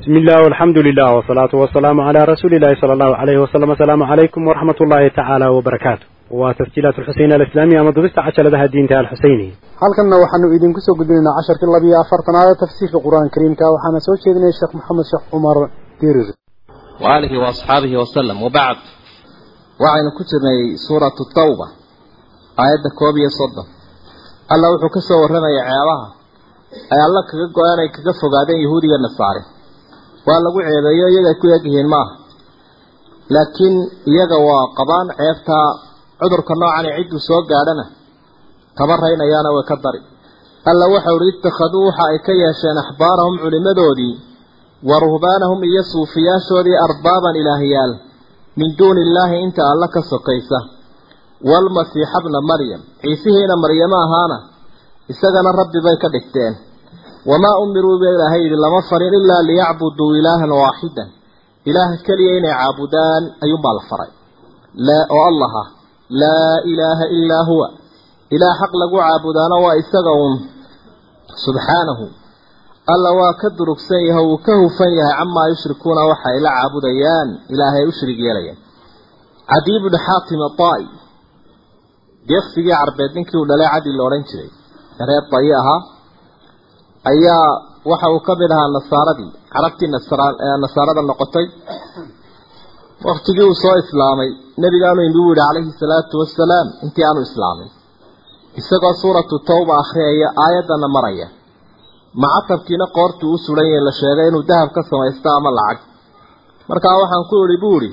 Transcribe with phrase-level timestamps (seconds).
[0.00, 4.40] بسم الله والحمد لله والصلاة والسلام على رسول الله صلى الله عليه وسلم السلام عليكم
[4.48, 9.48] ورحمة الله تعالى وبركاته وتسجيلات الحسين الإسلامية مضبست عشر لها الدين تعالى الحسيني
[9.82, 14.54] halkanna waxaanu idinku soo gudbinaynaa casharkii labiyo afartanaad ee tafsiirka qur-aanka kariimka waxaana soo jeedinaya
[14.58, 15.56] sheekh maxamed sheekh cumar
[16.02, 16.28] dirir
[17.04, 18.76] وآله وأصحابه وسلم وبعد
[19.82, 20.56] وعين كتني
[20.88, 21.66] سورة التوبة
[22.64, 23.64] آيات كوبية صدى
[24.54, 26.06] الله وحو كسو ورمي عيالها
[26.94, 28.88] أي الله كقو أنا كقفو قادين يهودي
[30.27, 32.13] waa lagu ceebeeyo iyaga ku egyihiin maaha.
[33.33, 33.75] Laakiin
[34.11, 35.67] iyaga waa qabaan ceebtaa
[36.19, 37.85] cudurka noocan cidduu soo gaadhana.
[38.77, 39.99] Kaba raynayaana way ka dari.
[40.69, 44.15] Alla waxau ihi ittakhaduu waxa ay ka yeesheen axbaarahum culimmadoodii
[44.89, 47.91] wa ruhbaanahum iyo suufiyaashoodii arbaaban ilaahyaal
[48.59, 50.59] min duuni illaahi inta alla ka sokaysa.
[51.49, 52.81] Waalmasiixa bna maryam.
[53.01, 54.37] Ciisihiina maryamo ahaana
[55.11, 56.53] isagana rabbi bay ka dhigteen
[57.29, 61.09] wamaa umiruu ba ilaahay yidhi lama farin ilaa liyacbuduu ilaahan waaxidan
[61.69, 64.11] ilaah keliya inay caabudaan ayuunbaa la faray
[65.15, 65.67] oo allah ah
[66.21, 67.67] laa ilaaha ilaa huwa
[68.35, 70.33] ilaah xaq lagu caabudaana waa isaga uun
[71.45, 72.05] subxaanahu
[72.93, 77.83] alla waa ka durugsan yahay wuu ka hufan yahay camaa yushrikuuna waxay la caabudayaan ilaahay
[77.91, 78.59] ushrig yeelayaan
[79.51, 80.83] cadiy bni xaatim aai
[82.29, 84.49] deeqsigii carbeed ninkii uu dhalay cadi la odhan jiray
[85.09, 85.79] reer dayi ahaa
[87.11, 87.49] ayaa
[87.91, 89.89] waxa uu ka mid ahaa nasaaradii carabtii
[90.63, 91.45] nasaarada noqotay.
[93.07, 94.29] Waktigii uu soo islaamay
[94.63, 97.69] nebigaanu inuu yihi calayhi salaatu wasalaam intii aanu islaamin
[98.59, 101.27] isagoo suuratu tawba akhriyaya aayaddana maraya.
[102.23, 105.79] Macatabkiina qoortuu u suran yahay la sheegay inuu dahab ka samaysto ama lacag.
[106.69, 107.89] Markaa waxaan ku idhi buu idhi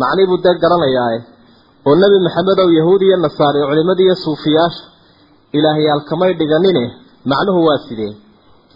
[0.00, 1.18] macnii buu dee garanayaae
[1.88, 4.82] oo nebi maxamed ow yahuudi iyo nasaari culimadii iyo suufiyaasha
[5.58, 6.84] ilaahyaal kamay dhiganine
[7.30, 8.12] macnuhu waa sidee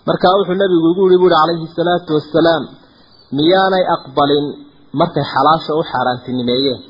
[0.08, 2.62] markaa wuxuu nebigu igu yihi buuhi calayhi salaatu wasalaam
[3.38, 4.44] miyaanay aqbalin
[5.00, 6.80] markay xalaasha u xaaraantinimeeyeen?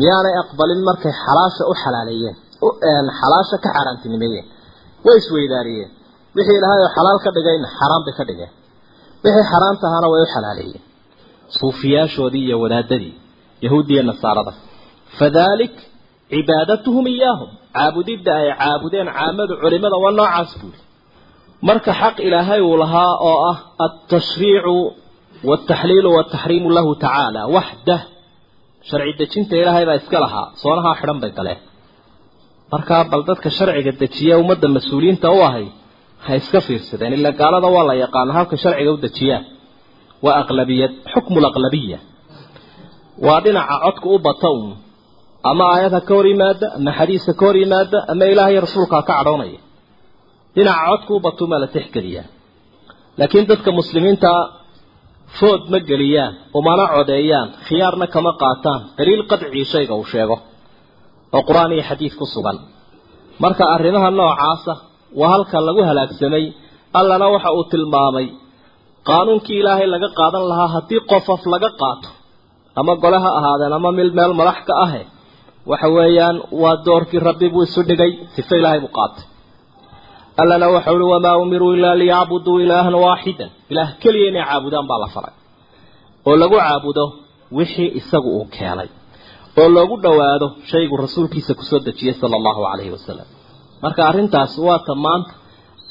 [0.00, 2.36] Miyaanay aqbalin markay xalaasha u xalaaleeyeen?
[3.20, 4.46] Xalaasha ka xaaraantinimeeyeen?
[5.04, 5.90] Way isweydaariyeen
[6.36, 8.52] wixii ilaahay oo xalaal ka dhigayna xaraam bay ka dhigeen.
[9.24, 10.82] Wixii xaraam tahana way u xalaaleeyeen.
[11.58, 13.14] Suufiyaashoodii iyo wadaadadii
[13.64, 14.52] yahuudiya nasaarada.
[15.18, 15.74] Fadalik
[16.32, 17.50] cibaadatuhum iyaahum.
[17.76, 20.78] Caabudidda ay caabudeen caamadu culimada waa noocaas buuri
[21.68, 24.76] marka xaq ilaahay uu lahaa oo ah altashriicu
[25.48, 28.00] waaltaxliilu waaltaxriimu lahu tacaala waxdah
[28.88, 31.60] sharci dejinta ilaahay baa iska lahaa soonahaa xidhan bay galeen.
[32.72, 35.66] Markaa bal dadka sharciga dejiya ummadda mas'uuliyiinta u ahay
[36.24, 39.44] ha iska fiirsadeen ila gaalada waa la yaqaano halka sharciga u dejiyaan
[40.24, 41.98] waa aqlabiyad xukmu laqlabiya
[43.26, 44.66] waa dhinaca codka u bata un
[45.50, 49.60] ama aayadha ka hor yimaada ama xadiiska ka hor yimaada ama ilaahay rasuulkaa ka cadhoonaya
[50.56, 52.26] dhinaca codka u bata umaa la tixgeliyaa
[53.18, 54.30] laakiin dadka muslimiinta
[55.38, 58.80] food ma geliyaan umana codeeyaan khiyaarna kama qaataan.
[58.98, 60.36] Daliil qadcii shayga uu sheego
[61.36, 62.56] oo qur'aan iyo xadiid ku sugan.
[63.42, 64.72] Marka arrimaha noocaasa
[65.20, 66.44] waa halka lagu halaagsamay
[66.98, 68.26] allana waxa uu tilmaamay
[69.08, 72.08] qaanuunkii ilaahay laga qaadan lahaa haddii qofaf laga qaato
[72.80, 75.02] ama gole ha ahaadeen ama mil meel madax ka ahe
[75.70, 79.24] waxa weeyaan waa doorkii rabbi buu isu dhigay sife ilaahay buu qaatay
[80.42, 85.08] allana waxa uhi wamaa umiruu ilaa liyacbuduu ilaahan waaxidan ilaah keliya inay caabudaan baa la
[85.14, 85.34] faray.
[86.28, 87.04] Oo lagu caabudo
[87.58, 88.88] wixii isagu uu keenay.
[89.60, 93.26] Oo loogu dhowaado shaygu rasuulkiisa ku soo dejiyey sala allahu calayhi wasalam
[93.82, 95.32] marka arrintaas waa ta maanta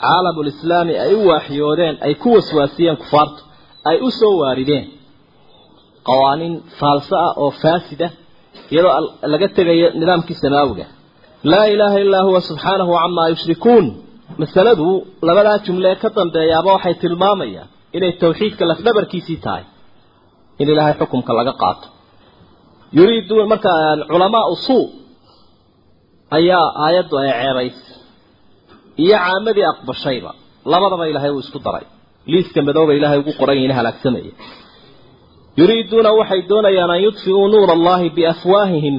[0.03, 3.41] caalamulislaami ay u waaxiyoodeen ay ku waswaasiyeen kufaartu
[3.89, 4.85] ay u soo waarideen.
[6.07, 8.07] Qawaaniin faalso ah oo faasida
[8.73, 8.93] iyadoo
[9.33, 10.85] laga tegayo nidaamkii samaawiga
[11.51, 13.85] laa ilaaha illaa huwa subxaanahu camaa yushrikuun
[14.41, 14.87] masaladu
[15.27, 19.63] labadaa jumlee ka dambeeyaaba waxay tilmaamayaan inay tawxiidka lafdhabarkiisii tahay
[20.61, 21.87] in ilaahay xukumka laga qaato.
[22.97, 23.69] Yuriiduun marka
[24.11, 24.83] culamaa usuu
[26.37, 27.95] ayaa aayaddu ay ceebaysay
[29.03, 30.31] iyo caamadii aqbashayba
[30.71, 31.85] labadaba ilaahay uu isku daray.
[32.31, 34.31] Liiska madooba ilaahay ugu qoran yihiin halaagsamaya
[35.59, 38.95] yuriiduuna waxay doonayaan an yudfi'uu nuura allahi biafwaahihim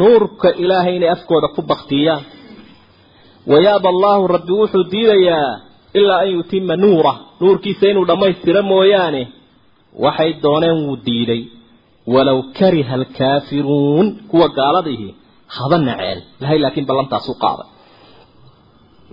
[0.00, 2.22] nuurka ilaahay inay afkooda ku baktiyaan
[3.52, 5.50] wayaaba allaahu rabbi wuxuu diidayaa
[6.00, 9.22] ilaa an yutima nuurah nuurkiisa inuu dhammaystiro mooyaane
[10.04, 11.42] waxay dooneen wuu diiday.
[12.14, 15.08] Walow kariha alkaafiruun kuwa gaaladihi
[15.56, 16.18] haba naceen.
[16.40, 17.68] Ilahay laakiin ballantaas u qaaday.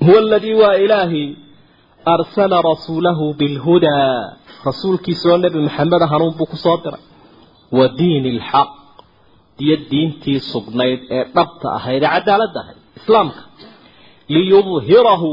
[0.06, 1.24] Huwa aladii waa ilaahi
[2.14, 4.38] arsala rasuulahu bilhudaa
[4.68, 7.04] rasuulkiisaoo nebi maxameda hanuun buu ku soo diray.
[7.78, 8.70] Wa diini alxaq
[9.64, 13.42] iyo diintii sugnayd ee dhabta ahayd ee cadaaladda ahayd islaamka
[14.36, 15.30] liyudhirahu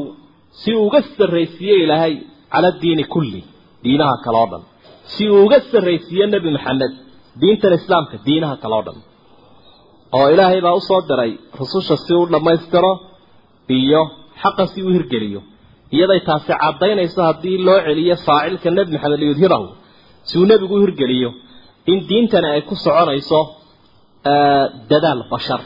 [0.62, 2.14] si uga sarraysiiye ilaahay
[2.52, 3.40] cala diini kulli
[3.84, 4.62] diinaha kale oo dhan.
[5.14, 6.92] Si uga sarraysiiyo nebi maxamed
[7.40, 8.98] diintan islaamka diinaha kale oo dhan.
[10.16, 12.92] Oo ilaahay baa u soo diray rususha si uu dhammaystiro
[13.78, 14.02] iyo
[14.42, 15.40] xaqa si uu hirgeliyo.
[15.96, 19.66] Iyaday taasi caddaynayso haddii loo celiyo faacilka nebi maxamed liyudhirahu
[20.28, 21.30] si uu nebigu u hirgeliyo
[21.90, 23.40] in diintani ay ku soconayso
[24.90, 25.60] dadaal bashar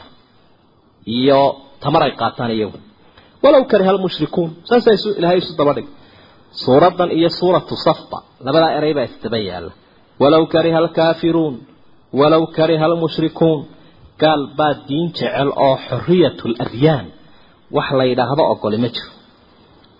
[1.17, 1.39] iyo
[1.83, 2.77] tamar ay qaataan iyagu
[3.43, 5.87] walow kariha almushrikuun saasaa ilaahay isu daba dhig
[6.63, 9.71] suuraddan iyo suuratu safba labadaa eray baa isdaba yaalla.
[10.21, 11.55] Walow kariha alkaafiruun
[12.19, 13.59] walow kariha almushrikuun
[14.23, 17.05] gaal baa diin jecel oo xoriyat ladyaan
[17.75, 19.11] wax la yidhaahdo ogoli ma jiro.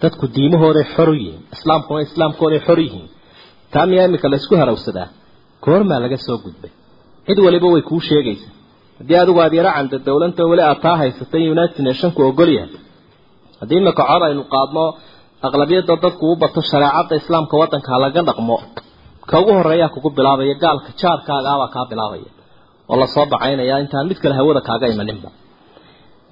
[0.02, 3.08] Dadku diimahooday xor yihiin islaamkuna islaamkooday xor yihiin.
[3.74, 5.08] Taa miyaa iminka laysku harawsadaa
[5.66, 6.72] goormaa laga soo gudbay?
[7.28, 8.54] Cid waliba way kuu sheegaysaa.
[9.00, 12.72] Haddii adigu aada yaro canda dowlanta weli aad taa haysatay united nationku ogol yahay
[13.60, 14.84] haddii iminka cod aynu qaadno
[15.48, 18.58] aqlabiyadda dadku u bato shareecadda islaamka waddanka laga dhaqmo
[19.30, 22.30] ka ugu horreeyaa kugu bilaabaya gaalka jaarkaaga abaa kaa bilaabaya
[22.90, 25.30] oo la soo bacaynaya intaan mid kale hawada kaaga imaninba.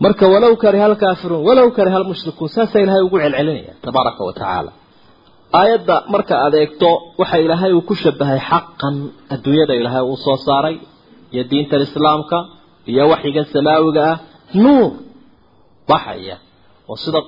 [0.04, 4.34] Marka walow kariha alkaafiruun walow kariha almushrikuun saasaa ilaahay ugu celcelinaya tabaaraka wa
[5.60, 6.90] aayadda marka aad eegto
[7.20, 8.96] waxa ilaahay uu ku shabahay xaqan
[9.34, 10.76] adduunyada ilaahay uu soo saaray
[11.34, 12.38] iyo diintan islaamka
[12.92, 14.18] iyo waxyigan samaawiga ah
[14.64, 14.90] nuur
[15.90, 16.36] baxaya
[16.92, 17.20] oo sida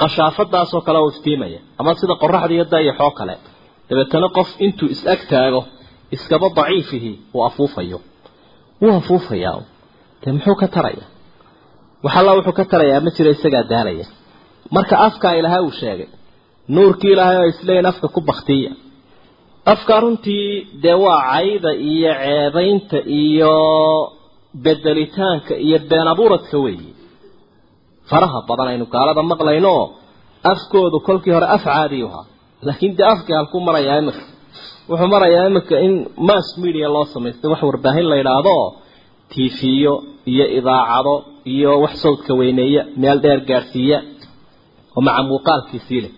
[0.00, 3.34] qashaafadaasoo kale u iftiimaya ama sida qoraxda iyo dayaxoo kale.
[3.88, 5.60] Dabeetana qof intuu is ag taago
[6.14, 7.98] iskaba daciifihi uu afuufayo.
[8.82, 9.60] Wuu afuufayaa
[10.22, 11.04] dee muxuu ka taraya?
[12.04, 14.06] Wax alla wuxuu ka tarayaa ma jiro isagaa daalaya.
[14.74, 16.08] Marka afkaa ilaahay uu sheegay
[16.74, 18.70] nuurkii ilaahay oo isleeyin afka ku baktiya
[19.72, 20.48] afka runtii
[20.82, 23.54] dee waa cayda iyo ceebaynta iyo
[24.64, 26.92] bedelitaanka iyo been abuuradka weeye
[28.10, 29.86] faraha badan aynu gaalada maqlayno oo
[30.52, 32.24] afkoodu kolkii hore af caadiyu ahaa.
[32.66, 34.22] Laakiin dee afkii halkuu marayaa imika
[34.88, 35.92] wuxuu marayaa imika in
[36.28, 38.56] mass media loo samaystay wax warbaahin la yidhaahdo
[39.32, 39.94] tiifiyo
[40.32, 41.14] iyo idaacado
[41.54, 43.98] iyo wax sawdka weyneeya meel dheer gaadhsiiya
[44.96, 46.12] oo maca muuqaalkiisii leh.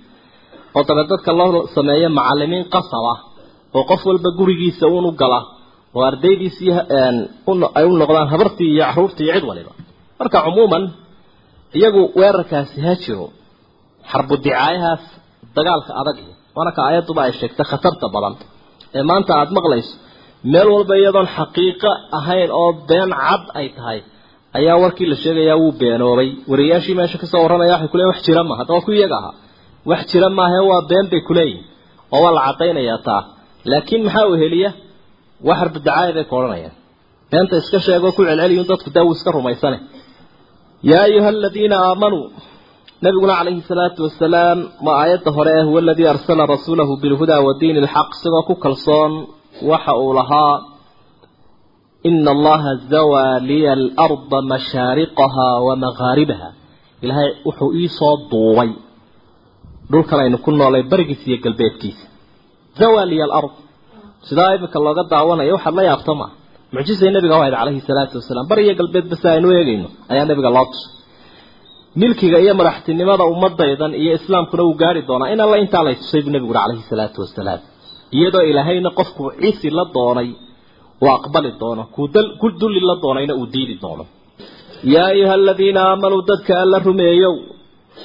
[0.76, 3.18] Oo dabe dadka loo sameeyo macalimiin qasab ah
[3.76, 5.40] oo qof walba gurigiisa uun u gala
[5.96, 6.72] oo ardaydiisii
[7.78, 9.72] ay u noqdaan habartii iyo caruurtii iyo cid waliba.
[10.18, 10.84] Marka cumuuman
[11.78, 13.26] iyagu weerarkaasi ha jiro.
[14.10, 15.02] Xarbu dicaayahaas
[15.56, 16.18] dagaalka adag
[16.56, 18.34] waana ka aayadduba ay sheegtay khatarta badan.
[18.96, 19.92] Ee maanta aada maqlayso
[20.52, 23.98] meel walba iyadoon xaqiiqo ahayn oo been cad ay tahay
[24.58, 28.42] ayaa warkii la sheegayaa wuu beenoobay wariyaashii meesha ka soo warramaya waxay kuleeyiin wax jira
[28.48, 29.34] ma haddaba ku iyaga ahaa.
[29.90, 31.62] Wax jira maahae waa been bay kuleeyihin
[32.14, 33.22] oo waa la caddaynayaa taa.
[33.70, 34.70] Laakiin maxaa uu heliya
[35.48, 36.74] wax xarbudacaayo bay ku odhanayaan.
[37.30, 39.78] Beenta iska sheegoo ku celceliyun dadku daa wuu iska rumaysane
[40.82, 42.30] yaa ayuha aladiina aamanuu
[43.02, 47.78] nabiguna calayhi salaatu wasalaam ma aayadda hore eh huwa aladii arsala rasuulahu bilhudaa wa diini
[47.78, 49.26] alxaq isagoo ku kalsoon
[49.70, 50.60] waxa uu lahaa
[52.02, 56.48] ina allaha zawaa liya alarda mashaariqaha wa maghaaribaha
[57.02, 58.70] ilaahay wuxuu iisoo duubay
[59.90, 62.06] dhulkan aynu ku noolay barigiisa iyo galbeedkiisa
[62.80, 63.50] zawaa liya alard
[64.28, 64.58] sidaa
[66.74, 70.50] mucjisay nabiga u ahayd calayhi salaatu wasalaam bari iyo galbeedba si aynu eegayno ayaa nabiga
[70.56, 70.90] loo tusay.
[72.00, 76.32] Milkiga iyo madaxtinimada ummadaydan iyo islaamkuna wuu gaari doonaa in alla intaa lay tusay buu
[76.34, 77.60] nabigu uri calayhi salaatu wasalaam.
[78.16, 80.28] Iyadoo ilaahayna qofkuu cisi la doonay
[81.04, 81.82] uu aqbali doono
[82.40, 84.04] ku dulli la doonayna uu diidi doono.
[84.94, 87.34] Yaa ayuha aladiina aamanuu dadka alla rumeeyow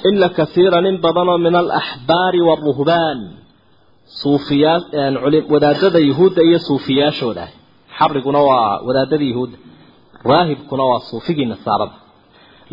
[0.08, 3.18] ina kasiiran in badanoo min alaxbaari waaruhbaan
[4.20, 4.78] suufiyaa
[5.52, 7.50] wadaadada yuhuudda iyo suufiyaashooda ah
[7.98, 9.56] xabriguna waa wadaadada yuhuudda
[10.30, 11.94] raahibkuna waa suufigii nasaarada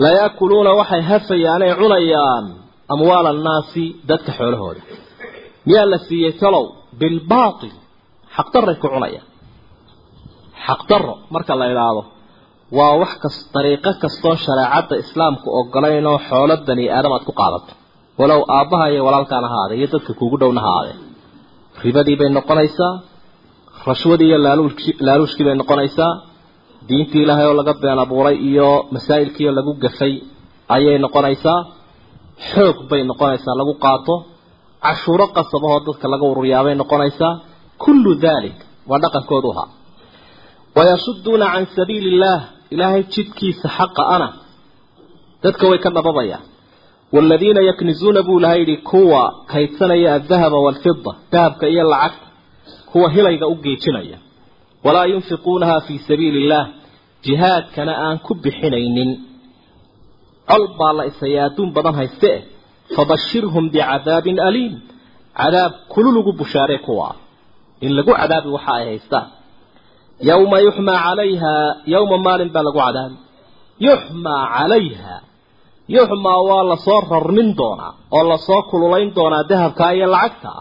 [0.04, 2.46] layaakuluuna waxay hafayaan ay cunayaan
[2.94, 4.82] amwaala annaasi dadka xoolahooda.
[5.68, 6.66] Miyaa la siiyey talow?
[7.00, 7.74] Bilbaatil
[8.36, 9.28] xaqdarray ku cunayaan.
[10.68, 12.02] Xaqdarro marka la idhaahdo
[12.78, 17.72] waa wax kas dariiqo kastoo shareecadda islaamku ogolayn oo xoolo bani aadam aad ku qaadato.
[18.20, 20.92] Walow aabbaha iyo walaalkaan ahaade iyo dadka kuugu dhowna haade
[21.86, 22.94] ribadii bay noqonaysaa
[23.90, 26.14] rashwadii iyo laaluushki laaluushkii bay noqonaysaa.
[26.90, 30.14] Diintii ilaahay oo laga been abuuray iyo masaa'ilkii oo lagu gafay
[30.76, 31.60] ayay noqonaysaa.
[32.52, 34.16] Xoog bay noqonaysaa lagu qaato.
[34.86, 37.34] Cashuuro qasabahoo dadka laga ururyaabay noqonaysaa.
[37.84, 38.58] Kullu dalik
[38.90, 39.68] waa dhaqankoodu ahaa.
[40.78, 42.42] Wayasuduuna can sabiili illaah
[42.74, 44.28] ilaahay jidkiisa xaqa ana.
[45.44, 46.44] Dadka way ka dhababayaan
[47.16, 49.22] waaladiina yaknizuuna buu ilahay yidhi kuwa
[49.52, 52.26] kaydsanaya aldahaba waalfida dahabka iyo lacagta
[52.92, 54.18] kuwa hilayga u geejinaya.
[54.86, 56.68] Walaa yunfiquunaha fii sabiili illaah
[57.26, 59.12] jihaadkana aan ku bixinaynin.
[60.50, 62.42] Col baa la isaya adduun badan hayste eh
[62.96, 64.74] fabashirhum bicadaabin aliim.
[65.40, 67.10] Cadaab kululugu bushaaree kuwa.
[67.86, 69.28] In lagu cadaabi waxa ay haystaan
[70.30, 71.54] yawma yuxmaa calayha
[71.94, 73.16] yawma maalin baa lagu cadaabi
[73.88, 75.16] yuxmaa calayha.
[75.96, 80.52] Yuxmaa waa la soo rarmin doonaa oo la soo kululayn doonaa dahabkaa iyo lacagta.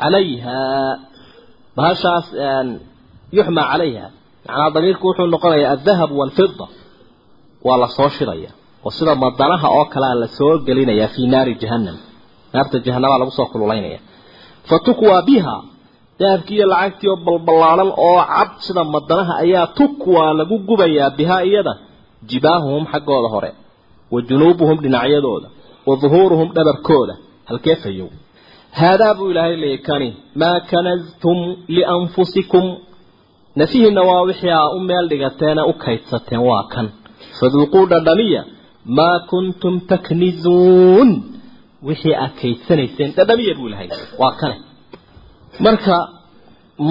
[0.00, 0.58] Calayha
[1.76, 2.26] bahashaas
[3.36, 4.06] yuxmaa calayha.
[4.48, 6.66] Macnaa damiirku wuxuu noqonayaa aldahab waalfida
[7.66, 8.50] waa la soo shidaya.
[8.84, 11.96] Oo sida madanaha oo kalea la soo gelinayaa fii naari jahannam.
[12.52, 13.98] Naarta jahannamaa lagu soo kululaynaya.
[14.68, 15.56] Fa tukwaa biha.
[16.20, 21.72] Dahabkii iyo lacagtii oo balballaaran oo cad sida madanaha ayaa tukwaa lagu gubayaa bihaa iyada.
[22.28, 23.50] Jibaahuhum xaggooda hore.
[24.12, 25.48] Wa junuubuhum dhinacyadooda.
[25.88, 27.14] Wa duhuuruhum dhabarkooda.
[27.48, 28.08] Halkee fayow
[28.78, 30.08] haadaa buu ilaahay leeyay kani
[30.40, 31.38] maa kanastum
[31.74, 32.64] lianfusikum
[33.56, 36.86] nafihiinna waa wixii aa u meel dhigateene u kaydsateen waa kan
[37.40, 38.42] faduuquu dhadhamiya
[38.98, 41.10] maa kuntum taknizuun
[41.88, 43.88] wixii aad kaydsanayseen dhadhamiya buu ilahay
[44.22, 44.56] waa kane
[45.64, 45.96] marka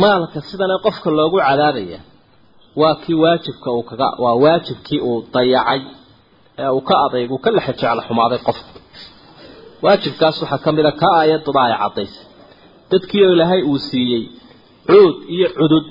[0.01, 1.99] maalka sidana qofka loogu cadaabaya
[2.81, 4.35] waa kii waajibka uu kaga waa
[9.85, 12.25] waajibkaas waxaa ka mid a ka aayadada ay caddaysay
[12.91, 14.23] dadkii ilaahay uu siiyey
[14.89, 15.85] cuud iyo cudud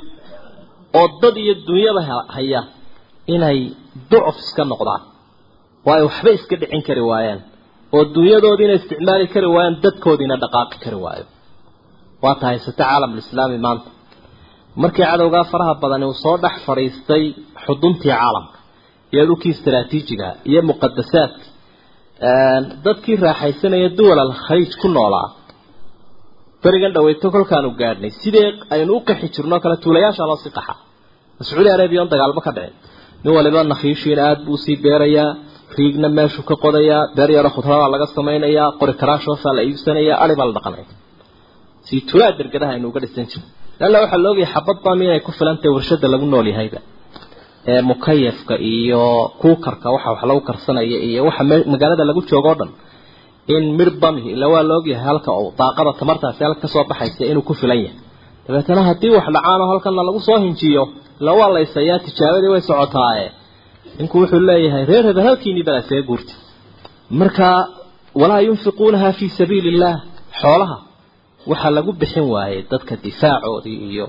[1.01, 2.03] oo dad iyo dunyada
[2.37, 2.61] haya
[3.35, 3.59] inay
[4.11, 5.03] ducuf iska noqdaan.
[5.87, 7.41] Oo ay waxba iska dhicin kari waayaan.
[7.95, 11.25] Oo dunyadoodiina isticmaali kari waayaan dadkoodiina dhaqaaqi kari waayo.
[12.23, 13.89] Waa ta haysata caalamulislaami maanta.
[14.83, 17.25] Markii cadowgaa faraha badani uu soo dhex fadhiistay
[17.65, 18.59] xuduntii caalamka
[19.15, 21.45] iyo dhulkii istaraatiijiga iyo muqadasaadka
[22.87, 25.29] dadkii raaxaysanaya duwal al khaliij ku noolaa.
[26.63, 28.11] Berigan dhaweyto kolkaanu gaadhnay.
[28.21, 30.75] Sidee aynu u qaxi jirno kale tuulayaasha loo sii qaxa?
[31.47, 32.75] Sacuudi arabiya on dagaalmo ka dhicin
[33.25, 35.31] nin waliba nakhiishiina aada buu sii beerayaa.
[35.77, 37.03] Riigna meeshuu ka qodayaa.
[37.17, 40.17] Beer yaro khudradaa laga samaynayaa qori karaashoosaa la iibsanayaa.
[40.25, 40.87] Ari baa la dhaqanaya
[41.87, 43.47] sii tulaa dergadaha aynu uga dhisan jirno
[43.81, 46.81] leanna waxaa la ogyahay xabad bami inay ku filantahay warshada lagu nool yahayba
[47.73, 49.03] ee mukayafka iyo
[49.41, 52.71] kuukarka waxa wax lagu karsanaya iyo waxa magaalada lagu joogo dhan
[53.55, 57.23] in mir bami ila waa la ogyahay halka uu daaqada tamartaasi halka ka soo baxaysa
[57.31, 57.97] inuu ku filan yahay.
[58.47, 60.83] Dabeetana haddii wax dhacaano halkana lagu soo hinjiyo
[61.21, 63.27] ila waa laysayaa tijaabadii way socotaaye
[63.99, 66.35] ninku wuxuu leeyahay reer hebel halkiinii bala see guurta.
[67.21, 67.49] Marka
[68.21, 69.95] walaa yunfiquunaha fii sabiili illah
[70.41, 70.77] xoolaha
[71.51, 74.07] waxaa lagu bixin waayey dadka difaacoodii iyo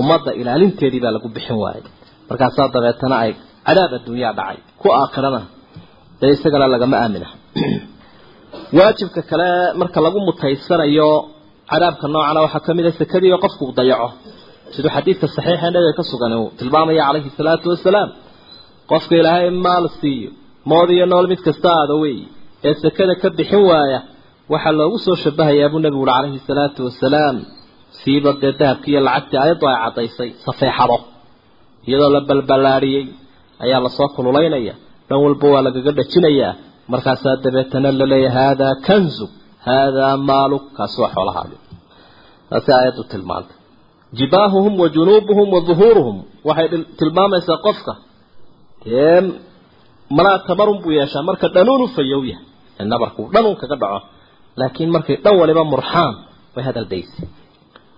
[0.00, 1.84] ummadda ilaalinteedii baa lagu bixin waayey.
[2.28, 3.32] Markaasaa dabeetana ay
[3.66, 4.58] cadaab adduunyaa dhacay.
[4.80, 5.40] Ku aakhirana
[6.20, 7.28] dee isagana lagama aamina.
[8.76, 9.48] Waajibka kale
[9.80, 11.10] marka lagu mutaysanayo
[11.70, 14.08] cadaabka noocana waxaa ka mid a sakadii oo qofku dayaco.
[14.74, 18.10] Siduu xadiidka saxiixa nabiga ka sugan uu tilmaamaya calayhi salaatu wasalaam
[18.90, 20.30] qofka ilaahay maal siiyo
[20.70, 22.18] mood iyo nool mid kasta aada wey
[22.64, 24.00] ee sakada ka bixin waaya
[24.52, 27.36] waxaa loogu soo shabahayaa buu nabigu uri calayhi salaatu wasalaam
[27.98, 30.96] siiba dee dahabkii iyo lacagtii ayadoo ay caddaysay safeexado.
[31.88, 33.04] Iyadoo la balballaadhiyey
[33.64, 34.74] ayaa la soo kululaynaya.
[35.08, 36.52] Dhan walba waa lagaga dhajinayaa.
[36.92, 39.26] Markaasaa dabeetana la leeyahay haadaa kanzu
[39.66, 41.56] haadaa maaluk kaasi waa xoolahaadi
[42.50, 43.56] taasi aayaddu tilmaantay.
[44.18, 46.16] Jibaahuhum wa junuubuhum wa duhuuruhum
[46.48, 46.68] waxay
[46.98, 47.92] tilmaamaysaa qofka.
[48.84, 49.20] Dee
[50.16, 51.22] malaa tamarun buu yeeshaa.
[51.28, 52.44] Marka dhanuun u fayow yahay.
[52.92, 53.98] Nabarku dhanuun kaga dhaco.
[54.60, 56.12] Laakiin markay dhan waliba murxaan
[56.54, 57.26] way hadaldaysay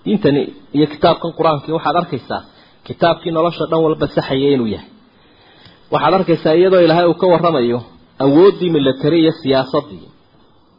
[0.05, 0.43] diintani
[0.77, 2.41] iyo kitaabkan qur'aankii waxaad arkaysaa
[2.87, 4.89] kitaabkii nolosha dhan walba saxaya inuu yahay.
[5.93, 7.79] Waxaad arkaysaa iyadoo ilaahay uu ka warramayo
[8.25, 10.07] awooddii milatari iyo siyaasaddii.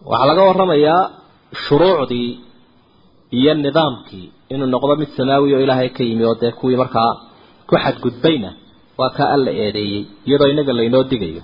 [0.09, 1.01] Waxaa laga warramayaa
[1.63, 2.29] shuruucdii
[3.39, 7.11] iyo nidaamkii inuu noqdo mid samaawi oo ilaahay ka yimi oo dee kuwii markaa
[7.69, 8.49] ku xadgudbayna
[8.99, 11.41] waa kaa alla eedeeyey iyadoo inaga laynoo digayo.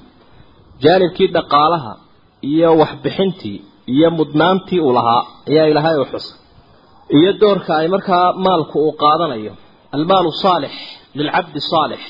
[0.84, 1.92] Jaanibkii dhaqaalaha
[2.52, 3.58] iyo waxbixintii
[3.94, 6.36] iyo mudnaantii uu lahaa ayaa ilaahay u xusay
[7.18, 9.54] iyo doorka ay markaa maalku uu qaadanayo.
[9.96, 10.74] Almaalu saalix
[11.18, 12.02] lilcabdi saalix.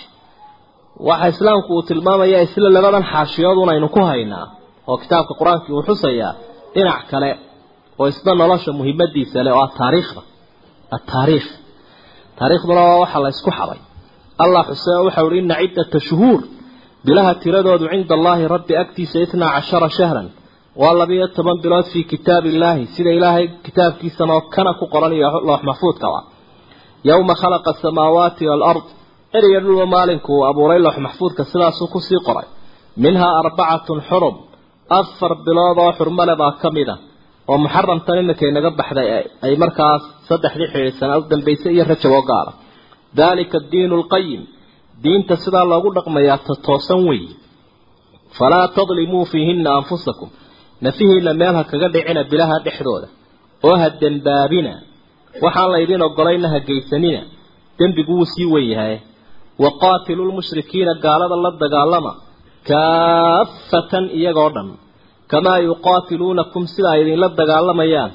[1.08, 4.46] Waxa islaamku uu tilmaamaya isla labadan xaashiyoodun aynu ku haynaa
[4.90, 6.34] oo kitaabka qur'aankii uu xusayaa
[6.76, 7.32] dhinac kale
[8.00, 10.22] oo isna nolosha muhiimadiisa leh oo ah taariikhda.
[10.98, 11.48] Ataariikh
[12.40, 13.80] taariikhduna waa waxa la isku xaday
[14.44, 16.40] allah xusee waxa uhi ina ciddata shuhuur
[17.06, 20.28] bilaha tiradoodu cinda allahi rabbi agtiisa itnaa cashara shahran
[20.82, 25.30] waa labiyo toban bilood fii kitaab illaahi sida ilaahay kitaabkiisana oo kana ku qoran iyo
[25.48, 26.20] loox maxfuudkaba
[27.10, 28.86] yowma khalaqa asamaawaati waalard
[29.38, 32.48] eriya dhulba maalinku uu abuuray loox maxfuudka sidaasuu ku sii qoray.
[33.04, 34.36] Minhaa arbacatun xurum
[35.00, 36.96] afar bilood oo xurmale baa ka mid a
[37.50, 39.08] oo muxaramtan iminka inaga baxday
[39.46, 42.52] ay markaas saddexdii xidhiidhsanaa u dambaysay iyo rajab oo gaara.
[43.20, 44.42] Dalika addiinu alqayim
[45.04, 47.34] diinta sidaa loogu dhaqmayaa ta toosan weeye
[48.38, 50.30] falaa tadlimuu fiihinna anfusakum
[50.86, 53.08] nafihiina meel ha kaga dhicina bilaha dhexdooda
[53.68, 54.74] oo ha dembaabina.
[55.44, 57.22] Waxaan laydin ogolayna ha geysanina.
[57.80, 58.96] Dembigu wuu sii wen yahay
[59.64, 62.12] waqaatilu lmushrikiina gaalada la dagaalama
[62.70, 64.70] kaafatan iyagoo dhan.
[65.32, 68.12] Kamaa yuqaatiluunakum sida ay idinla dagaalamayaan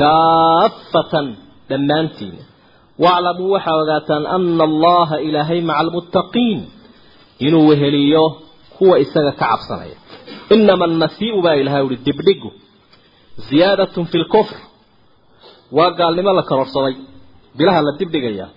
[0.00, 1.26] kaafatan
[1.70, 2.42] dhammaantiina
[3.04, 6.60] waaclamuu waxaa ogaataan ana allaha ilaahay maca almuttaqiin
[7.46, 8.24] inuu weheliyo
[8.78, 9.96] kuwa isaga ka cabsanaya
[10.54, 12.50] inama annasii'u baa ilahay uhi dibdhigu
[13.48, 14.56] ziyaadatun fi lkufr
[15.76, 16.94] waa gaalnimo la kororsaday
[17.58, 18.50] bilaha la dibdhigayaa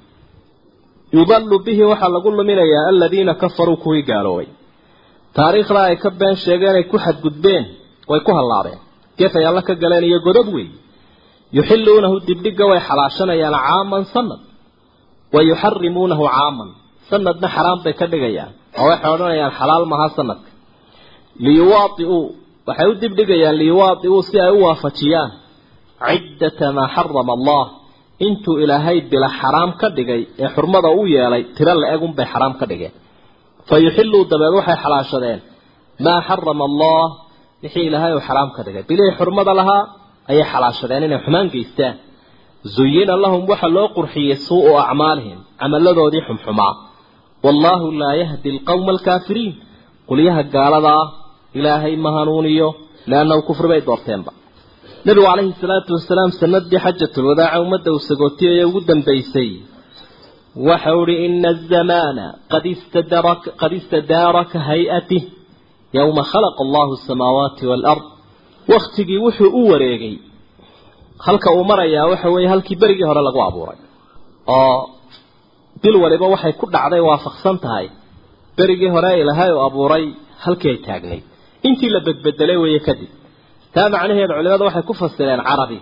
[1.17, 4.48] yudalu bihi waxaa lagu luminayaa aladiina kafaruu kuwii gaaloobay
[5.38, 7.65] taariikhda ay ka been sheegeen ay ku xadgudbeen
[8.12, 8.79] way ku hallaabeen
[9.19, 10.69] geefay alla ka galeen iyo godad weey
[11.58, 14.41] yuxilluunahu dibdhiga way xalaashanayaan caaman sanad
[15.34, 16.69] wa yuxarimuunahu caaman
[17.10, 20.49] sanadna xaraam bay ka dhigayaan oo waxay odhanayaan xalaal maha sanadka
[21.46, 22.22] liyuwaaiuu
[22.67, 25.31] waxay u dibdhigayaan liyuwaaiuu si ay u waafajiyaan.
[26.10, 27.63] Ciddata maa xarama allah
[28.27, 32.65] intuu ilaahay bila xaraam ka dhigay ee xurmada u yeelay tiro la-eg unbay xaraam ka
[32.72, 32.93] dhigeen.
[33.67, 35.39] Fa yuxilluu dabeed waxay xalaashadeen
[36.05, 37.03] maa xarama allah
[37.63, 38.84] wixii ilaahay uu xaraam ka dhigay.
[38.89, 39.84] Bilihii xurmada lahaa
[40.31, 41.96] ayay xalaashadeen inay xumaan geystaan.
[42.75, 46.74] Zuyina lahum waxa loo qurxiyey suu-u acmaalihim camaladoodii xumxumaa.
[47.46, 49.53] Wallaahu laa yahdi alqawma alkaafiriin.
[50.10, 51.03] Qolyaha gaaladaa
[51.58, 52.70] ilaahay ma hanuuniyo
[53.12, 54.32] leannahu kufri bay doorteenba.
[55.06, 59.50] Nabigu calayhi salaatu wasalaam sanadii xajatulwadaaca ummadda uu sagootiyay ee ugu dambaysay
[60.68, 62.25] waxa uhi ina azamaana
[63.62, 65.24] qad istadaara ka hay'atih
[65.98, 68.03] yowma khalaqa allahu asamaawaati waalard
[68.74, 70.15] waktigii wuxuu u wareegay.
[71.25, 73.79] Halka uu marayaa waxa weeye halkii berigii hore lagu abuuray.
[74.58, 74.77] Oo
[75.82, 77.88] bil waliba waxay ku dhacday waafaqsan tahay.
[78.58, 80.06] Berigii hore ilaahay uu abuuray
[80.44, 81.24] halkii ay taagnayd
[81.68, 83.12] intii la bedbedelay weeye kadib.
[83.74, 85.78] Taa macnaheeda culimadu waxay ku fasireen carabi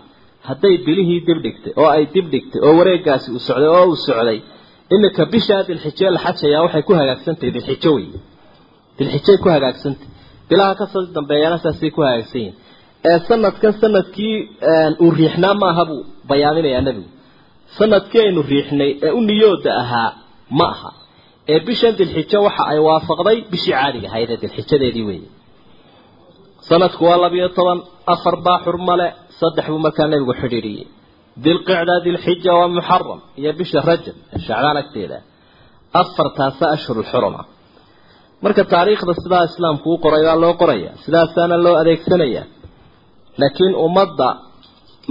[0.48, 4.40] hadday bilihii dibdhigtay oo ay dibdhigtay oo wareegaasi uu socday oo uu socday
[4.94, 8.08] iminka bishaa dilxijo la xajayaa waxay ku hagaagsantahay dilxijo wey
[8.98, 10.08] dilxijay ku hagaagsantay
[10.50, 12.56] bilaha ka soo dambeeyana saasay ku hagaagsan yihiin
[13.10, 14.36] ee sanadkan sannadkii
[15.04, 17.10] uu riixnaa maaha buu bayaaminayaa nebigu.
[17.78, 20.10] Sanadkii aynu riixnay ee u niyooda ahaa
[20.60, 20.90] ma aha.
[21.54, 25.28] Ee bishan dilxijo waxa ay waafaqday bishii caadiga ahayd ee dilxijadeedii weeye
[26.70, 27.80] sanadku waa labiyo toban
[28.14, 29.08] afar baa xurmale
[29.40, 30.86] saddex buu markaa nebigu xidhiidhiyey.
[31.46, 35.18] Dilqicda dilxija waa muxaram iyo bisha rajab shacbaan agteeda.
[36.02, 37.42] Afartaasa ashhurulxuruma
[38.44, 42.44] marka taariikhda sidaa islaamku u qoray baa loo qoraya sidaasaana loo adeegsanaya
[43.42, 44.28] laakiin ummadda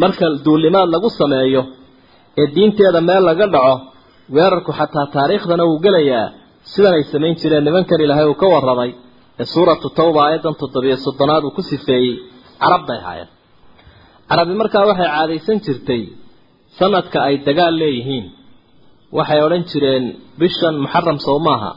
[0.03, 1.63] marka duulimaad lagu sameeyo
[2.41, 3.75] ee diinteeda meel laga dhaco
[4.37, 6.27] weerarku xataa taariikhdana wuu gelayaa
[6.73, 8.91] sidan ay samayn jireen nimankan ilaahay uu ka warramay.
[8.93, 9.06] ee
[9.45, 12.15] suuratu tawba aayadan toddobiyo soddonaad uu ku sifeeyey
[12.63, 13.29] carab bay ahaayeen
[14.31, 16.03] carabi markaa waxay caadaysan jirtay
[16.79, 18.27] sanadka ay dagaal leeyihiin.
[19.19, 20.05] Waxay odhan jireen
[20.41, 21.71] bishan muxaram sow maaha.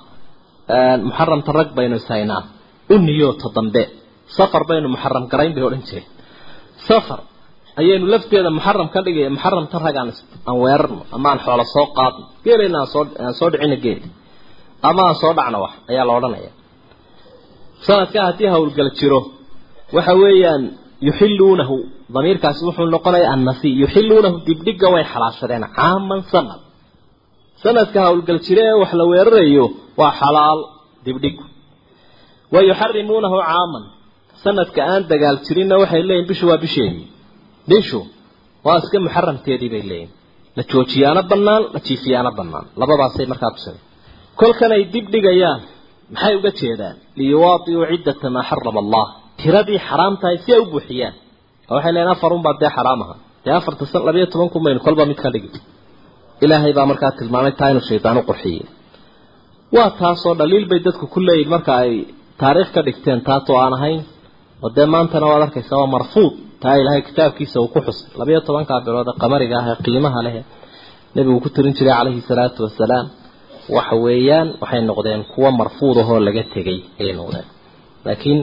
[1.08, 2.42] Muxaramta rag baynu ishaynaa
[2.94, 3.84] u niyooto dambe
[4.38, 6.08] safar baynu muxaram garayn bay odhan jireen.
[6.88, 7.20] Safar.
[7.80, 10.10] Ayaynu lafteeda muxaram ka dhigay muxaramta rag aan
[10.50, 12.24] aan weerarno ama aan xoolo soo qaadno.
[12.46, 14.00] Geelayna aan soo aan soo dhicino geel
[14.90, 16.52] ama aan soo dhacno wax ayaa la odhanaya
[17.88, 19.22] sanadka haddii howlgal jiro
[19.96, 20.64] waxa weeyaan
[21.08, 21.76] yuxilluunahu
[22.16, 26.62] damiirkaasi wuxuu noqonayaa annasi yuxilluunahu dibdhiga way xalaashadeen caaman sanad.
[27.64, 29.66] Sanadka howlgal jire ee wax la weerarayo
[30.00, 30.60] waa xalaal
[31.06, 31.44] dibdhigu
[32.54, 33.84] wa yuxarimuunahu caaman.
[34.44, 37.08] Sanadka aan dagaal jirinna waxay leeyihiin bishu waa bisheedii
[37.72, 38.00] bishu
[38.66, 40.12] waa iska muxaramteedii bay leeyihiin
[40.58, 42.66] la joojiyaana bannaan la jiifiyaana bannaan.
[42.82, 43.78] Labadaasay markaa tusay
[44.40, 45.60] kolkan ay dib dhigayaan
[46.14, 46.96] maxay uga jeedaan?
[47.20, 49.06] Liyuwaadiuu ciddata maa xarama allah.
[49.42, 51.14] Tiradii xaraam tahay si ay u buuxiyaan.
[51.70, 53.16] Oo waxay leeyihiin afar unbaa dee xaraam aha.
[53.46, 55.50] Dee afarta san labayo toban kun baynu kolba mid ka dhigi
[56.44, 58.64] ilaahay baa markaa tilmaamay taa inuu shaydaan u qurxiyey
[59.76, 61.92] waa taasoo dhaliil bay dadku ku leeyihiin marka ay
[62.42, 64.02] taariikh ka dhigteen taatoo aan ahayn
[64.64, 66.34] oo dee maantana waad arkaysaa waa marfuud.
[66.64, 70.36] Taa ilaahay kitaabkiisa uu ku xusay labayo tobankaa bilood ee qamariga ah ee qiimaha leh
[71.16, 73.06] nebigu ku tirin jiray calayhi salaatu wasalaam
[73.76, 77.46] waxa weeyaan waxay noqdeen kuwo marfuud ahoo laga tegay ayay noqdeen.
[78.06, 78.40] Laakiin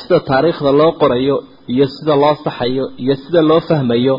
[0.00, 1.36] sida taariikhda loo qorayo
[1.72, 4.14] iyo sida loo saxayo iyo sida loo fahmayo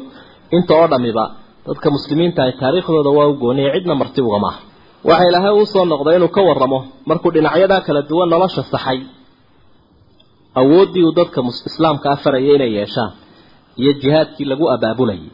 [0.55, 1.23] inta oo dhamiba
[1.67, 4.59] dadka muslimiinta ay taariikhdooda waa u gooniya cidna marti ugama aha.
[5.09, 8.99] Waxa ilaahay uu soo noqday inuu ka warramo markuu dhinacyadaa kala duwan nolosha saxay.
[10.59, 13.11] Awooddii uu dadka islaamka afarayay inay yeeshaan
[13.81, 15.29] iyo jihaadkii lagu abaabulayay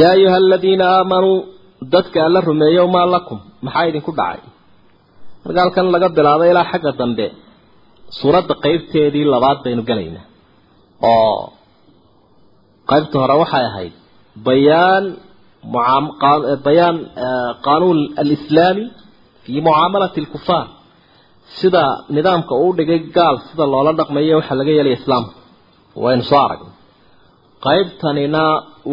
[0.00, 1.38] yaa ayuha aladiina aamanuu
[1.94, 4.40] dadka alla rumeeyow maa lakum maxaa idinku dhacay?
[5.44, 7.26] Marka halkan laga bilaabay ilaa xagga dambe
[8.18, 10.24] suuradda qeybteedii labaad baynu gelaynaa
[11.12, 11.40] oo
[12.90, 13.94] qaybta hore waxay ahayd
[14.46, 15.04] bayaan
[16.66, 16.96] bayaan
[17.66, 18.84] qaanuun alislaami
[19.44, 20.66] fii mucaamalati alkufaar
[21.58, 21.82] sida
[22.16, 25.34] nidaamka uu dhigay gaal sida loola dhaqmayo waxaa laga yeelaya islaamka
[26.04, 26.72] waynu soo aragnay
[27.66, 28.42] qaybtanina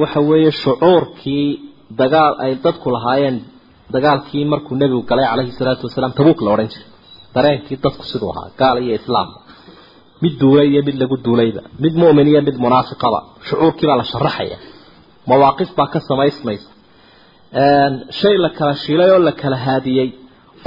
[0.01, 1.47] waxa weeye shucuurkii
[2.01, 3.37] dagaal ay dadku lahaayeen
[3.95, 6.87] dagaalkii markuu nebigu galay calayhi salaatu wasalaam tabuuk la odhan jiray.
[7.35, 9.29] Dareenkii dadku siduu ahaa gaal iyo islaam.
[10.23, 11.61] Mid duulay iyo mid lagu duulayba.
[11.83, 13.19] Mid mu'min iyo mid munaafiqaba.
[13.47, 14.57] Shucuurkii baa la sharaxaya.
[15.29, 16.69] Mawaaqif baa ka samaysmaysa.
[18.19, 20.09] Shay la kala shilay oo la kala haadiyey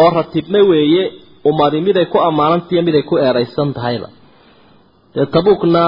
[0.02, 1.04] oo ratibna weeye
[1.48, 4.08] ummadi mid ay ku ammaanantahiyo mid ay ku eedaysan tahayba.
[5.14, 5.82] Dee tabuukna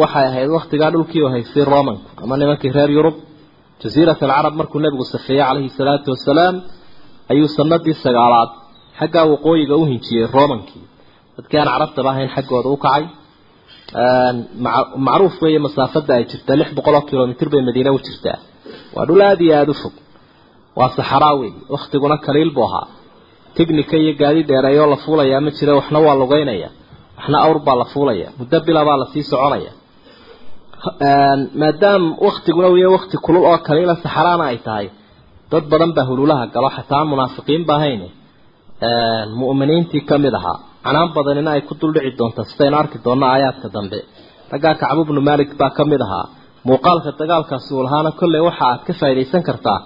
[0.00, 3.16] waxay ahayd waktigaa dhulkii haystay romanku ama nimankii reer yurub
[3.82, 6.54] jasiirat alcarab markuu nebigu safeeyey calayhi salaatu wasalaam
[7.32, 8.50] ayuu sanadii sagaalaad
[9.00, 10.84] xaggaa waqooyiga u hinjiyey romankii
[11.36, 13.04] dadkii aan carabtaba ahayn xaggooda u kacay.
[15.06, 18.38] Macruuf weeye masaafada ay jirtaa lix boqol oo kilomitr bay madiine u jirtaa
[18.96, 19.94] waa dhul aada iyo aada u fog.
[20.78, 22.86] Waa saxaraa wey waktiguna kaliil buu ahaa.
[23.56, 26.68] Tignika iyo gaadi dheereeyoo la fuulayaa ma jira waxna waa lugeynaya.
[27.18, 29.70] Waxna awr baa la fuulaya muddo bila baa la sii soconaya
[31.62, 34.86] maadaam waktiguna wiya wakti kulul oo kaliila saxaraana ay tahay
[35.50, 38.02] dad badan baa hululaha galo xataa munaafiqiin ba ahayn
[39.40, 40.58] mu'miniintii ka mid ahaa.
[40.84, 43.98] Canaan badanina ay ku duldhici doonta sidaynu arki doonno aayaadka dambe.
[44.52, 46.26] Raggaa kacbu bnu malik baa ka mid ahaa.
[46.68, 49.78] Muuqaalka dagaalkaasi uu lahaana kolley waxa aad ka faaidaysan kartaa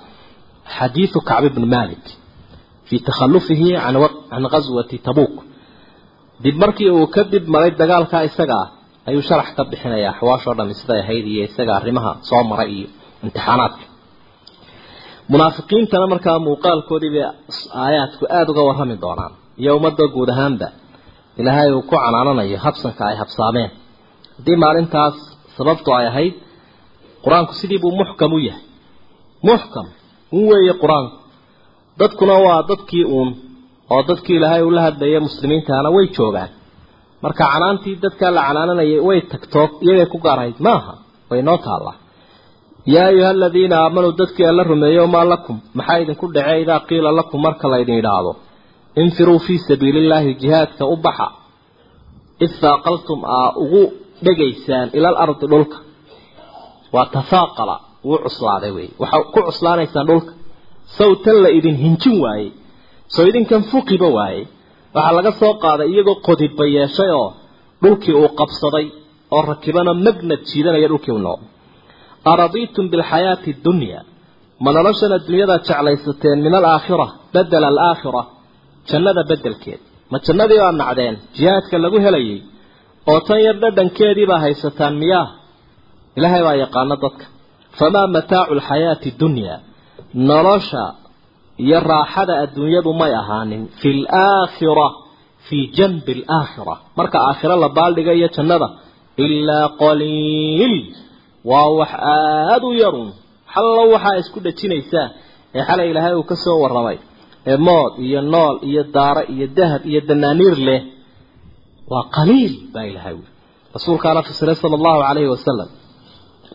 [0.76, 2.04] xadiidu kacbi bnu malik
[2.88, 3.68] fii takhalufihi
[4.30, 5.34] can ghaswati tabuuk.
[6.42, 8.68] Dib markii uu ka dib maray dagaalkaa isaga ah
[9.08, 10.10] ayuu sharax ka bixinayaa.
[10.14, 12.88] Axwaashoo dhami siday ahayd iyo isaga arrimaha soo maray iyo
[13.24, 13.84] imtixaanaadka.
[15.32, 17.24] Munaafiqiintana markaa muuqaalkoodii bay
[17.84, 19.32] aayaadku aada uga warrami doonaan.
[19.62, 20.68] Iyo ummadda guud ahaanba
[21.40, 23.70] ilaahay uu ku canaananayo habsanka ay habsaameen.
[24.36, 25.16] Haddii maalintaas
[25.56, 26.34] sababtu ay ahayd
[27.24, 28.64] qur'aanku sidii buu muxkam u yahay.
[29.48, 29.86] Muxkam
[30.36, 31.16] un weeye qur'aanku.
[32.00, 33.30] Dadkuna waa dadkii uun
[33.94, 36.50] oo dadkii ilaahay ula hadlaya muslimiintahana way joogaan
[37.24, 40.92] marka canaantii dadkaa la canaananayay way tagtoo iyagay ku gaarahayd maaha
[41.30, 41.96] way noo taallaa.
[42.94, 47.38] Yaa ayuha aladiina aamanuu dadkii alla rumeeyo maa lakum maxaa idinku dhace idaa qiila lakum
[47.46, 48.32] marka laydin idhaahdo
[49.02, 51.26] infiruu fii sabiili illaahi jihaadka u baxa.
[52.44, 53.82] Id faaqaltum aa ugu
[54.24, 55.76] dhegaysaan ilal ardi dhulka.
[56.94, 57.76] Waa tafaaqala
[58.08, 60.32] wuu cuslaaday wey waxaa ku cuslaanaysaan dhulka.
[60.98, 62.48] Sawtan la idin hinjin waayey.
[63.14, 64.42] Soo idinkan fuqiba waayey
[64.94, 67.28] waxaa laga soo qaaday iyagoo qodibba yeeshay oo
[67.82, 68.86] dhulkii uu qabsaday
[69.34, 71.48] oo rakibana magnad jiidanaya dhulkii u noqday.
[72.32, 74.00] Aradiitum bilxayaati dunya.
[74.64, 78.22] Ma noloshan adduunyadaad jeclaysateen min alaakhira bedela alaakhira
[78.90, 82.38] jannada bedelkeed ma jannadii baa nacdeen jihaadka lagu helayay
[83.10, 85.26] oo tan yar dhadhankeedii baa haysataan miyaa?
[86.18, 87.24] Ilaahay baa yaqaano dadka.
[87.78, 89.54] Famaa mataacu alxayaati dunya.
[90.30, 90.82] Nolosha
[91.64, 94.88] iyo raaxada adduunyadu may ahaanin fi laakhira
[95.46, 98.68] fii janbi alaakhira marka aakhiro la baaldhiga iyo jannada
[99.24, 100.74] ilaa qaliil.
[101.50, 103.08] Waa wax aada u yarun.
[103.54, 105.06] Xallo waxaa isku dhajinaysaa
[105.56, 106.96] ee xalay ilaahay uu ka soo warramay.
[107.50, 110.80] Ee mood iyo nool iyo daaro iyo dahab iyo danaaniir leh.
[111.92, 113.26] Waa qaliil baa ilahay ui
[113.74, 115.68] rasuulkaana fasiray sala allahu calayhi wasalam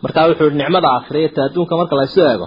[0.04, 2.46] markaa wuxuu yihi nicmada aakhiraya ta adduunka marka laysu eego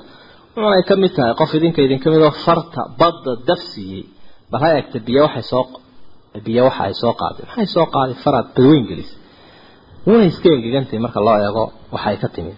[0.55, 1.33] wuxunay ka mid tahay.
[1.39, 4.03] Qof idinka idinka mid oo farta badda daf siiyey
[4.51, 5.65] bal ha eegta biyo waxay soo
[6.45, 9.11] biyo waxa ay soo qaaday maxay soo qaaday faraad badweyn gelis.
[10.07, 11.63] Way iska engegantahay marka loo eego
[11.95, 12.57] waxay ka timid.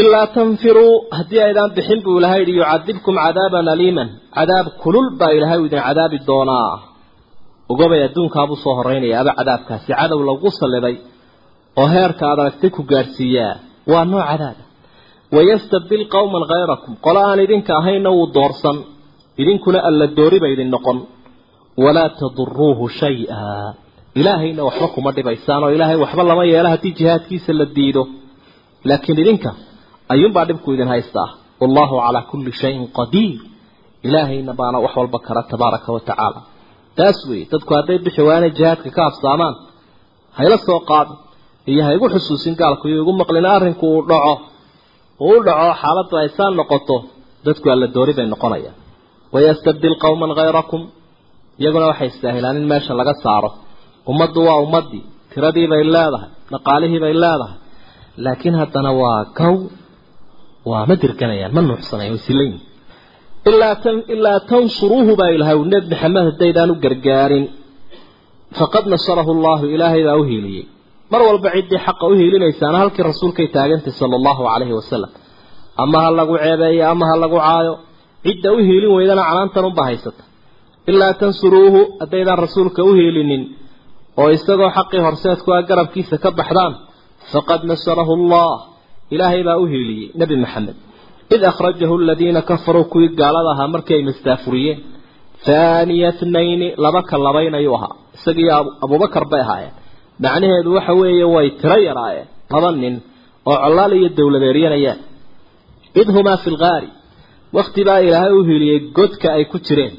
[0.00, 4.08] Ilaa tanfiruu haddii aydaan bixin buu ilahay yihi yucadibkum cadaaban aliiman.
[4.36, 6.74] Cadaab kulul baa ilaahay u idin cadaabi doonaa.
[7.72, 10.96] Ogobay adduunkaabuu soo horeynaya aba cadaabkaasi cadow lagu salliday
[11.80, 13.54] oo heerka aad aragtay ku gaadhsiiyaa
[13.92, 14.62] waa nooc cadaaba
[15.36, 18.76] wayastabdil qowman hayrakum qolo aan idinka ahayna wuu doorsan
[19.42, 20.98] idinkuna alla dooriba idin noqon
[21.84, 23.74] walaa taduruuhu shay-a
[24.20, 28.02] ilaahayna waxba kuma dhibaysaan oo ilaahay waxba lama yeelo haddii jihaadkiisa la diido
[28.88, 29.50] laakiin idinka
[30.12, 31.28] ayuunbaa dhibku idin haystaa
[31.60, 33.38] wallahu calaa kulli shayin qadiir
[34.06, 36.40] ilaahayna baana wax walba kara tabaaraka wa tacaala
[36.98, 39.54] taas weeye dadku hadday bixi waanay jihaadka ka habsaamaan
[40.38, 41.16] hayla soo qaadin
[41.72, 44.34] iyo ha igu xusuusin gaalku iyo igu maqlin arrinku uu dhaco
[45.26, 46.96] uu u dhaco xaaladdu ay saan noqoto
[47.46, 48.76] dadku alla doori bay noqonayaan.
[49.34, 50.80] Wayastabdil qowman hayrakum
[51.60, 53.50] iyaguna waxay istaahilaan in meesha laga saaro.
[54.10, 55.02] Ummaddu waa ummaddii
[55.32, 57.56] tiradii bay leedahay dhaqaalihii bay leedahay.
[58.24, 59.56] Laakiin haddana waa gow
[60.70, 62.56] waa ma dirganayaan ma nuuxsanayan way silayin
[63.50, 67.44] ilaa tan ilaa tansuruuhu baa ilahay nebi maxamed haddaydaan u gargaarin.
[68.58, 70.64] Faqad nasarahu allahu ilaahay baa u hiiliyey
[71.12, 75.10] mar walba ciddii xaqa u hiilinaysaana halkii rasuulkay taagantay sala allahu calayhi wasalam
[75.82, 77.74] ama ha lagu ceebeeyo ama ha lagu caayo
[78.24, 80.22] cidda u hiilin weydana canaantan unba haysata
[80.90, 83.42] ilaa tansuruuhu haddaydaan rasuulka u hiilinin
[84.20, 86.72] oo isagoo xaqii horseedku a garabkiisa ka baxdaan
[87.32, 88.52] faqad nasarahu allah
[89.14, 90.76] ilaahay baa u hiiliyey nebi maxamed.
[91.34, 94.78] Id akhrajahu aladiina kafaruu kuwii gaalada ahaa markii ay mastaafuriyeen
[95.46, 97.94] haaniya tnayni laba ka labaynayuu ahaa.
[98.16, 98.52] Isagiiyo
[98.84, 99.74] abubakar bay ahaayeen
[100.24, 102.94] macnaheedu waxa weeye way tiro yaraayeen laba nin
[103.50, 104.98] oo collaal iyo dowladeeryanayaan
[106.00, 106.88] id humaa fi lgaari
[107.56, 109.94] wakti baa ilaahay u hiiliyey godka ay ku jireen.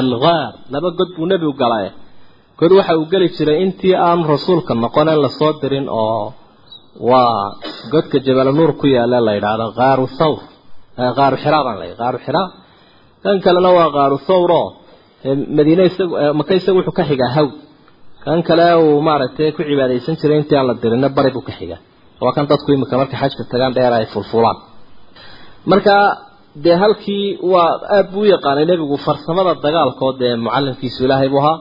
[0.00, 1.90] Algaar laba god buu nebigu galaye
[2.60, 6.24] god waxa uu geli jiray intii aan rasuulka noqonen la soo dirin oo
[7.10, 7.42] waa
[7.92, 10.40] godka jabal nuur ku yaalla la yidhaahdo qaaru thawr.
[11.18, 12.46] Qaaru xiraa baan leeyahay qaaru xiraa
[13.22, 14.68] kan kalena waa qaaru thawr oo
[15.56, 17.52] madiine isagu maka isagu wuxuu ka xigaa hawd
[18.24, 21.80] kan kale uu maaragtay ku cibaadaysan jiray intii aan la dirinna bari buu ka xigaa
[22.22, 24.56] waa kan dadku imika marka xajka tagaan dheer ay fulfulaan.
[25.70, 25.94] Marka
[26.64, 31.56] dee halkii waa aada buu u yaqaanay nebigu farsamada dagaalkoo dee mucallimkiisu ilaahay buu ahaa.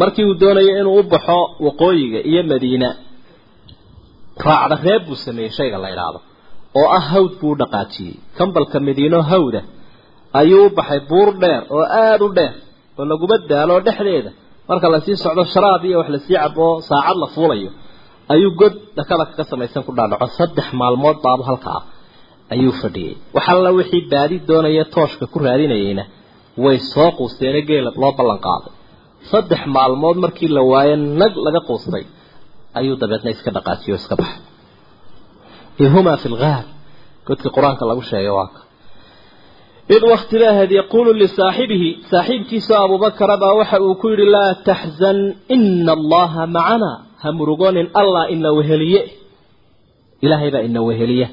[0.00, 2.88] Markii uu doonayay inuu u baxo waqooyiga iyo madiina
[4.46, 6.18] raacda reeb buu sameeyey shayga la idhaahdo
[6.80, 8.14] oo ah hawd buu u dhaqaajiyey.
[8.38, 9.60] Kambalka madiino hawda
[10.40, 12.52] ayuu u baxay buur dheer oo aada u dheer
[12.98, 14.30] oo laguma daalo dhexdeeda
[14.68, 17.70] marka la sii socdo sharaab iyo wax la sii cabo saacad la fuulayo
[18.32, 20.26] ayuu god dhakada kaga samaysan ku dhaadhaco.
[20.38, 21.82] Saddex maalmood baabu halka ah
[22.54, 23.14] ayuu fadhiyey.
[23.36, 26.04] Waxalla wixii baadi doonaya tooshka ku raadinayeyna
[26.64, 28.72] way soo quusteene geela loo ballan qaaday.
[29.30, 32.04] Saddex maalmood markii la waayo nag laga quustay
[32.78, 34.40] ayuu dabeedna iska dhaqaajiyo iska baxay.
[35.84, 36.64] Ihumaa fi lgaar
[37.26, 38.60] godkii qur'aanka lagu sheegay waa ka
[39.96, 45.18] id waktilaahad yaquulu lisaaxibihi saaxiibkiisu abubakara baa waxa uu ku yidhi laa taxzan
[45.54, 46.90] ina allaha macana.
[47.22, 49.00] Ha murugoonin allah ina weheliye.
[50.24, 51.28] Ilaahay baa ina weheliya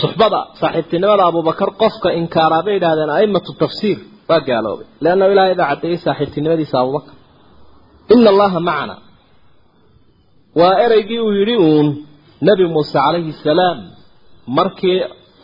[0.00, 3.98] suxbada saaxiibtinimada abubakar qofka inkaaraa bay yidhahdeen aimatu tafsiir
[4.30, 4.86] waa gaaloobay.
[5.04, 7.14] Leanna ilaahay baa caddeeyey saaxiibtinimadiisa abubakar
[8.14, 8.94] ina allaha macana.
[10.60, 11.86] Waa ereygii uu yidhi uun
[12.46, 13.78] nebi muuse calayhi salaam
[14.58, 14.98] markii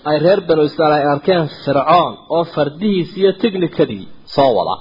[0.09, 4.75] ay reer banu israa'iil arkeen fircoon oo fardihiisi iyo tignikadii soo wada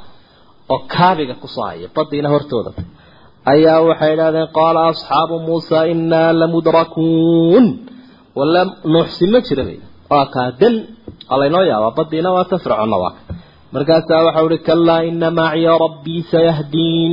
[0.74, 2.72] oo kaabiga ku soo haya badiina hortooda.
[3.54, 7.66] Ayaa waxay idhahdeen qaala asxaabu muusa innaa lamudrakuun
[8.40, 8.62] wala
[8.94, 9.80] nuuxsi ma jira bay.
[10.12, 10.76] Waa kaa dan
[11.30, 13.22] waa laynoo yaabaa badiina waa ta fircoonna waa ka.
[13.74, 17.12] Markaasaa waxau ihi kallaa ina maciya rabbii sayahdiin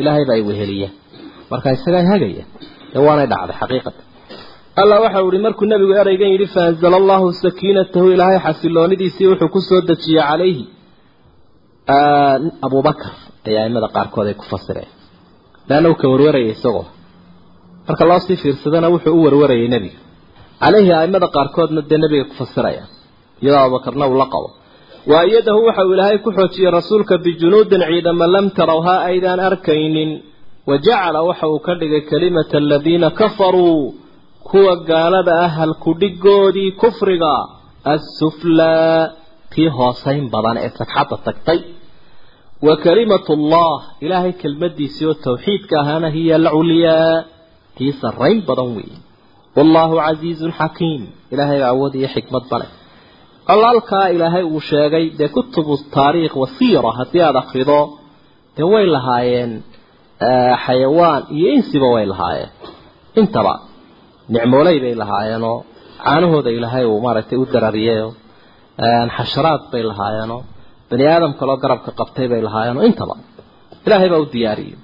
[0.00, 0.88] ilaahay baa i weheliya
[1.50, 2.44] markaa isagaa hagaya
[2.92, 4.04] dee waanay dhacday xaqiiqatan
[4.80, 9.80] alla waxa uu markuu nabigu ereygan yidhi faanzala allahu sakiinatahu ilaahay xasiloonidiisii wuxuu ku soo
[9.88, 10.64] dejiyey calayhi.
[12.66, 13.12] Abubakar
[13.48, 14.90] ayaa aimada qaarkood ay ku fasireen.
[15.68, 16.86] Leanna uu ka warwarayay isagoo.
[17.88, 19.98] Marka loo sii fiirsadana wuxuu u warwarayay nebiga
[20.62, 22.84] calayhi aimada qaarkoodna dee nebiga ku fasiraya
[23.42, 24.48] iyadoo abubakarna uu la qabo.
[25.10, 30.10] Waayadahu waxa uu ilaahay ku xoojiyey rasuulka bijunuudin ciidama lam tarawhaa aydaan arkaynin.
[30.70, 33.82] Wajacala waxa uu ka dhigay kalimata aladiina kafaruu
[34.50, 37.34] kuwa gaalada ah halkudhigoodii kufriga
[37.94, 39.08] assuflaa
[39.52, 41.60] tii hoosayn badan ee sagxadda tagtay.
[42.66, 43.72] Wa kalimatu allah
[44.04, 47.14] ilaahay kelmadiisii oo tawxiidka ahaana hiya alculyaa
[47.76, 48.98] tii sarrayn badan weeye
[49.56, 52.66] wallaahu casiizun xakiim ilaahay awood iyo xikmad bale
[53.52, 57.78] alaalkaa ilaahay uu sheegay dee kutubu taariikh wasiira haddii aada akrido
[58.56, 59.52] dee way lahaayeen
[60.64, 62.50] xayawaan iyo insiba way lahaayeen.
[63.20, 63.54] Intaba
[64.34, 65.56] nicmooley bay lahaayeenoo
[66.04, 68.08] caanahooda ilaahay uu maaragtay u darariyeyo
[69.16, 70.40] xasharaad bay lahaayeenoo
[70.90, 73.14] bani aadam kaloo garabka qabtay bay lahaayeenoo intaba
[73.86, 74.78] ilaahay baa u diyaariyey.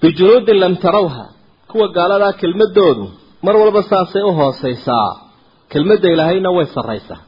[0.00, 1.24] Bijunuudin lam tarawha
[1.70, 3.04] kuwa gaaladaa kelmadoodu
[3.46, 5.08] mar walba saasay u hooseysaa
[5.72, 7.20] kelmadda ilaahayna way sarraysaa.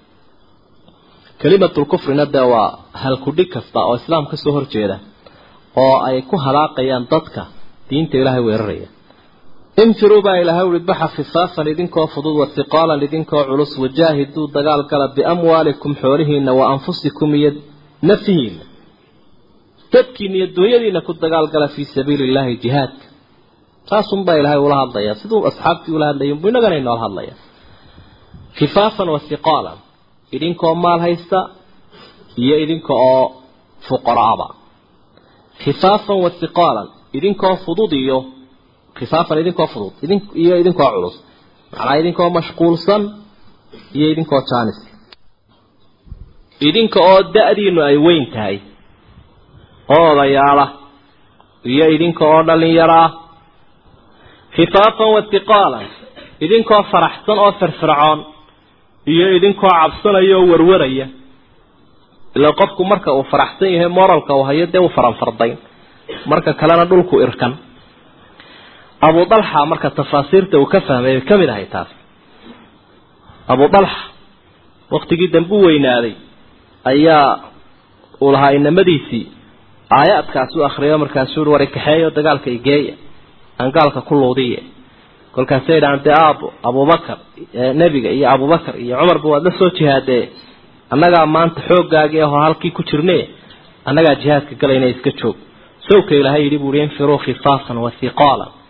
[1.40, 2.68] Kelimatulkufrina dee waa
[3.02, 4.96] halkudhig kasta oo islaam ka soo horjeeda
[5.84, 7.42] oo ay ku halaaqayaan dadka
[7.88, 8.88] diinta ilaahay weeraraya
[9.76, 15.92] infiruu baa ilaahay ui baxa khifaafan idinkoo fudud wathiqaalan idinkoo culus wajaahiduu dagaal gala biamwaalikum
[16.02, 17.50] xoolihiina wa anfusikum iyo
[18.08, 18.62] nafihiina
[19.92, 23.06] dadkiina iyo dunyadiina ku dagaal gala fii sabiili illaahi jihaadka
[23.90, 27.34] saasunbaa ilaahay ula hadlaya siduu asxaabtii ula hadlayay buu innagana inoola hadlaya
[28.58, 29.78] khifaafan wathiqaalan
[30.36, 31.38] idinkoo maal haysta
[32.44, 33.24] iyo idinka oo
[33.88, 34.46] fuqaraaba
[35.64, 38.18] khifaafan wathiqaalan idinkoo fudud iyo
[38.98, 41.16] khifaafan idinkoo fudud idin iyo idinkoo culus.
[41.72, 43.02] Macnaa idinkoo mashquulsan
[43.96, 44.78] iyo idinkoo jaanis.
[46.68, 48.56] Idinka oo da-diinu ay weyn tahay
[49.96, 50.66] oo odayaala
[51.72, 53.10] iyo idinka oo dhallinyaro ah
[54.56, 55.86] khifaafan wathiqaalan
[56.44, 58.18] idinkoo faraxsan oo firfircoon
[59.12, 61.06] iyo idinkoo cabsanaya oo warwaraya.
[62.36, 65.56] Ilaa qofku marka uu faraxsan yahay moralka uu hayo dee uu faranfardayn.
[66.30, 67.52] Marka kalena dhulku irkan
[69.08, 71.90] abu dalxa marka tafaasiirta uu ka fahmay ka mid ahay taas.
[73.52, 74.02] Abu dalxa
[74.94, 76.14] waktigii dambe u weynaaday
[76.92, 77.28] ayaa
[78.22, 79.24] uu lahaa inamadiisii
[79.98, 82.94] aayaadkaas u akriyo markaasuu war kaxeeyo dagaalka igeeya
[83.60, 84.60] aan gaalka ku luudiye.
[85.34, 87.18] Kolkaasay idhahaan dee aabo abubakar
[87.80, 90.24] nebiga iyo abubakar iyo cumarba waad la soo jihaadee
[90.92, 93.18] annagaa maanta xooggaagii ahoo halkii ku jirne
[93.88, 95.36] annagaa jihaadka galayna iska joog.
[95.88, 98.61] Sawka ilaahay yidhi buui infiruu khifaafan wa hiqaalan de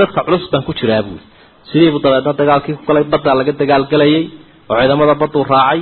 [0.00, 1.20] dadka culus baan ku jiraa buui
[1.70, 4.22] sidiibuu dabeedna dagaalkii ku galay baddaa laga dagaalgelayay
[4.70, 5.80] oo ciidamada badduu raacay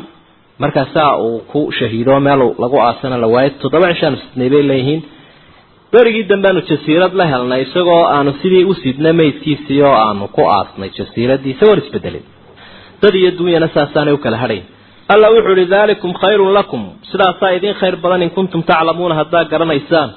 [0.62, 3.51] markaasaa uu ku shahiido meel lagu aasana la waayay.
[3.62, 5.01] Toddoba cishaanu sidnay bay leeyihiin.
[5.93, 10.90] Berigii dambeanu jasiirad la helnay isagoo aanu sidii u sidnay maydkiisii oo aanu ku aasnay
[10.99, 12.25] jasiiradii isagoon isbedelin.
[13.03, 14.64] Dad iyo dunyana saasaanay u kala hadhayn.
[15.12, 16.83] Alla wuxuu ihi daalikum khayrun lakum.
[17.11, 20.09] Sidaasaa idiin khayr badan in kuntum taclamuuna haddaa garanaysaan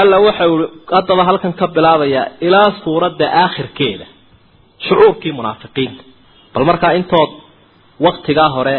[0.00, 0.64] alla waxa ui
[0.96, 4.06] haddaba halkan ka bilaabayaa ilaa suuradda aakhirkeeda
[4.86, 6.02] shucuurkii munaafiqiinta.
[6.54, 7.30] Bal markaa intood
[8.06, 8.76] waktigaa hore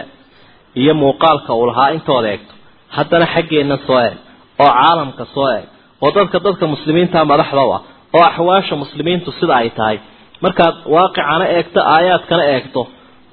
[0.81, 2.53] iyo muuqaalka uu lahaa intood eegto
[2.95, 4.15] haddana xaggeenna soo eeg
[4.63, 5.65] oo caalamka soo eeg
[6.03, 7.81] oo dadka dadka muslimiinta madaxda ah
[8.15, 9.97] oo axwaasha muslimiintu sida ay tahay
[10.43, 12.81] markaad waaqicana eegto aayaadkana eegto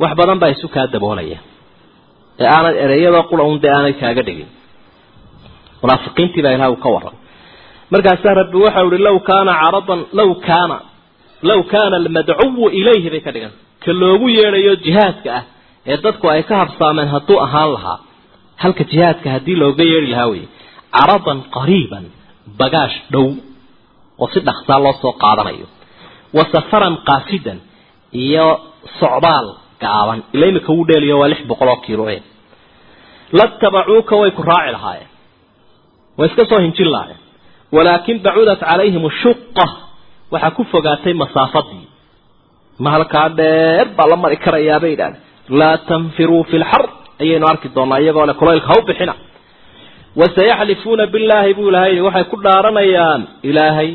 [0.03, 1.38] wax badan baa isu kaa daboolaya.
[2.42, 4.49] Ee aanad ereyada qura un dee aanay kaaga dhigin.
[5.83, 7.14] Munaafiqiintii baa ilaha uu ka waran
[7.92, 10.76] markaasaa rabbi waxau ihi law kaana caradan law kaana
[11.50, 13.52] law kaana almadcuwu ilayhi bay ka dhigan.
[13.85, 15.44] Ka loogu yeedhayo jihaadka ah
[15.92, 17.98] ee dadku ay ka habsaameen hadduu ahaan lahaa
[18.62, 20.46] halka jihaadka haddii looga yeedhi lahaa weye
[20.96, 22.05] caradan qariiban
[22.61, 23.26] bagaash dhow
[24.22, 25.66] oo si dhaksaa loo soo qaadanayo.
[26.37, 27.59] Wa safaran qaasidan
[28.24, 28.46] iyo
[29.00, 29.46] socdaal
[29.83, 30.18] gaaban.
[30.35, 32.18] Ila imika wuu dheeliyo waa lix boqol oo kiilo e
[33.38, 35.09] latabacuuka way ku raaci lahaayeen.
[36.18, 37.20] Way iska soo hinjin lahaayeen
[37.76, 39.66] walaakin bacudat calayhim shuqa
[40.32, 41.85] waxaa ku fogaatay masaafadii
[42.82, 45.20] ma halkaa dheer baa la mari karayaa bay idhahdeen
[45.61, 46.85] laa tanfiruu fi lxar
[47.22, 49.14] ayaynu arki doonaa iyagoo le kulaylka ha u bixina
[50.20, 53.90] wasayaxlifuuna billaahi buu ilahay waxay ku dhaaranayaan ilaahay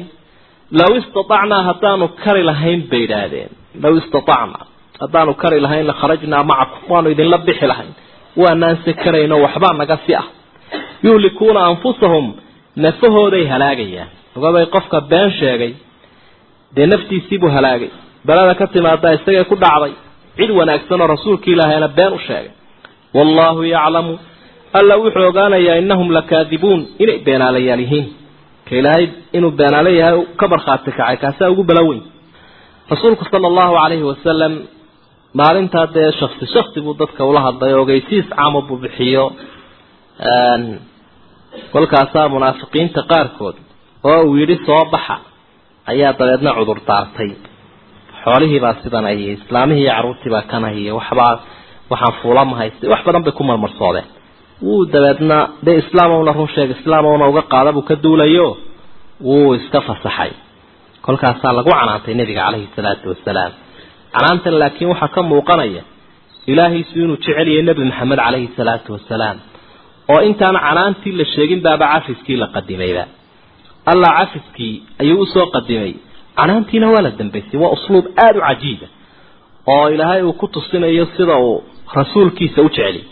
[0.79, 3.49] law istatacnaa haddaanu kari lahayn bay idhaahdeen
[3.83, 4.65] law istatacnaa
[5.03, 7.93] haddaanu kari lahayn lakharajnaa macakum waanu idinla bixi lahayn
[8.41, 10.25] waanaan se karayno waxbaa naga si ah
[11.07, 12.25] yuhlikuuna anfusahum
[12.83, 14.09] nafahooday halaagayaan.
[14.37, 15.71] Ogabay qofka been sheegay
[16.75, 17.89] dee naftiisiibuu halaagay.
[18.27, 19.93] Balada ka timaada isagay ku dhacday.
[20.37, 22.51] Cid wanaagsan oo rasuulka ilaahayna been u sheegay.
[23.17, 24.13] Wallaahu yaclamu
[24.79, 28.07] alla wuxuu ogaanayaa innahum lakaadibuun inay beenaalayaal yihiin.
[28.67, 29.05] Ka ilaahay
[29.37, 32.01] inuu beenaalo yahay ka markhaati kacay kaasaa ugu balaweyn
[32.91, 34.53] rasuulku sala allahu calayhi wasalam
[35.39, 39.25] maalintaa dee shaksi shaksi buu dadka ula hadlay ogeysiis caamo buu bixiyo
[41.73, 43.55] kolkaasaa munaafiqiinta qaarkood
[44.11, 45.15] oo uu yidhi soo baxa
[45.91, 47.31] ayaa dabeedna cudur daartay.
[48.23, 51.33] Xoolihiibaa sidan ay islaamihii iyo carruurtiibaa kanahiyo waxbaa
[51.91, 54.07] waxaan fuulamahaystay wax badan bay ku marmarsoodeen.
[54.65, 58.47] Wuu dabeedna dee islaamowna run sheeg islaamowna uga qaada buu ka duulayo?
[59.27, 60.31] Wuu iska fasaxay.
[61.05, 63.51] Kolkaasaa lagu canaantay nebiga caleyhi salaatu wasalaam
[64.15, 65.83] canaantan laakiin waxaa ka muuqanaya
[66.51, 69.37] ilaahiisu inuu jecel yahay nebi maxamed caleyhi salaatu wasalaam
[70.13, 73.03] oo intaan canaantii la sheegin baaba cafiskii la qadimayba.
[73.91, 75.93] Allah cafiskii ayuu u soo qadimay.
[76.39, 78.87] Canaantiina waa la dambaysay waa usluub aada u cajiiba
[79.73, 81.63] oo ilaahay uu ku tusinayo sida uu
[81.97, 83.05] rasuulkiisa u jeceliy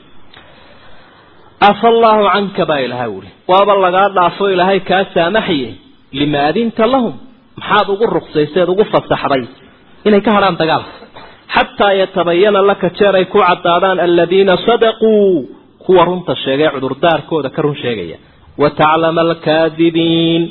[1.69, 5.69] afa allaahu canka baa ilaahay uhi waaba lagaa dhaafo ilaahay kaa saamaxaye
[6.19, 7.13] lima adinta lahum.
[7.59, 9.43] Maxaad ugu ruqsayseed ugu fasaxday.
[10.07, 10.91] Inay ka hadhaan dagaalka
[11.55, 15.11] xataa yatabayana laka jeer ay ku caddaadaan aladiina sadaquu
[15.85, 18.17] kuwa runta sheegay cudurdaarkooda ka run sheegaya.
[18.61, 20.43] Wa taclama alkaadibiin.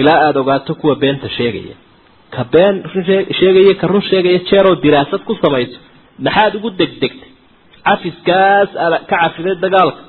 [0.00, 1.74] Ilaa aada ogaato kuwa beenta sheegaya.
[2.34, 2.76] Ka been
[3.38, 5.78] sheegaya ka run sheegaya jeeroo diraasad ku samayso.
[6.24, 7.30] Maxaad ugu degdegtay?
[7.86, 8.68] Cafiskaas
[9.08, 10.02] ka cafiday dagaalka.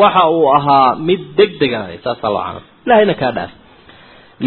[0.00, 3.52] Waxa uu ahaa mid degdega saasaa loo cana ilahayna kaa dhaaf.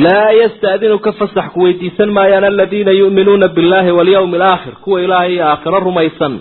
[0.03, 5.79] Laa yastaadinuka fasax ku weydiisan maayaan aladiina yu'minuuna billahi walyawmi alaakhir kuwa ilaahay iyo aakhiro
[5.87, 6.33] rumaysan.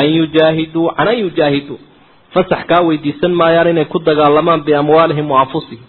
[0.00, 1.78] An yujaahiduu can an yujaahiduu
[2.34, 5.84] fasax kaa weydiisan maayaan inay ku dagaalamaan biamwaalihim wa anfusihim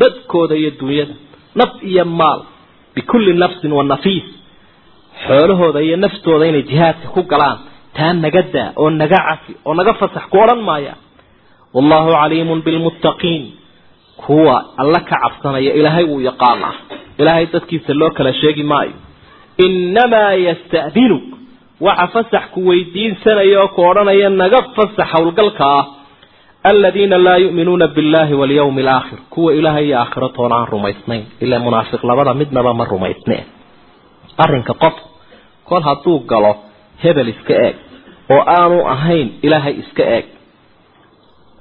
[0.00, 1.14] dadkooda iyo dunyada
[1.60, 2.40] naf iyo maal
[2.94, 4.24] bikulli nafsin wa nafiis.
[5.26, 7.58] Xoolahooda iyo naftooda inay jihaadka ku galaan
[7.96, 10.98] taa naga daa oo naga cafi oo naga fasax ku odhan maayaan.
[11.74, 13.44] Wallahu caliimun bilmuttaqiin.
[14.22, 16.74] Kuwa alla ka cabsanaya ilaahay wuu yaqaanaa.
[17.20, 18.92] Ilaahay dadkiisa loo kala sheegi maayo.
[19.66, 21.24] Innamaa yasta'dinuk
[21.80, 25.84] waxa fasax ku weydiinsanaya oo ku odhanaya naga fasax howlgalka ah
[26.70, 32.02] aladiina laa yu'minuuna billahi walyawmi alaakhir kuwa ilaahay iyo aakhiro toona aan rumaysnayn ilaa munaafiq
[32.10, 33.36] labada midnaba ma rumaysne
[34.44, 34.96] arrinka qof
[35.68, 36.52] kol hadduu galo
[37.02, 37.76] hebel iska eeg.
[38.34, 40.26] Oo aanu ahayn ilaahay iska eeg.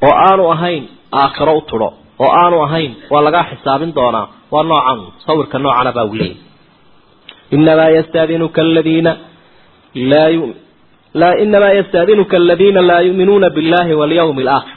[0.05, 0.83] Oo aanu ahayn
[1.21, 1.89] aakhiro u tudho
[2.23, 4.27] oo aanu ahayn waa lagaa xisaabin doonaa.
[4.53, 6.37] Waa noocan sawirka noocana baa u leeyahy
[7.55, 9.11] inamaa yastadinuka aladiina
[9.95, 10.45] laa yu
[11.21, 14.75] laa inamaa yastadinuka aladiina laa yu'minuuna billahi walyawmi alaakhir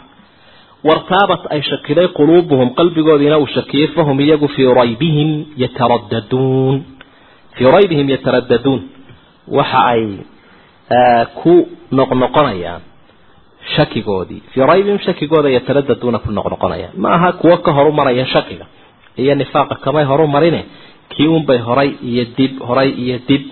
[0.88, 5.30] wartaabat ay shakiday quluubuhum qalbigoodiina uu shakiyey fahum iyagu fii raybihim
[5.62, 6.76] yataraddaduun
[7.56, 8.80] fii raybihim yataraddaduun
[9.58, 10.02] waxa ay
[11.42, 11.54] ku
[11.98, 12.82] noqnoqonayaan
[13.76, 18.66] shakigoodii fii raybihim shakigooda yataraddaduuna ku noqnoqonayaan ma aha kuwo ka horu maraya shakiga
[19.22, 20.60] iyo nifaaqa kamay horu marine
[21.12, 23.42] kii unbay horay iyo dib horay iyo dib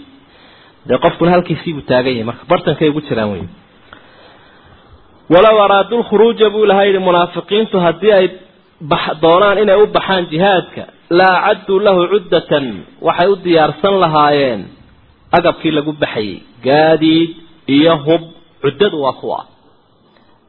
[0.89, 3.45] dee qofkuna halkiisiibuu taagan yahay marka bartankay ugu jiraan wey
[5.35, 8.27] walow araadu lkhuruuja buu ilaha yihi munaafiqiintu haddii ay
[9.25, 10.83] doonaan inay u baxaan jihaadka
[11.19, 12.67] la acadduu lahu cuddatan
[13.07, 14.61] waxay u diyaarsan lahaayeen
[15.39, 16.37] agabkii lagu baxayay.
[16.67, 17.31] Gaadiid
[17.77, 18.23] iyo hub
[18.63, 19.39] cuddadu waa kuwa.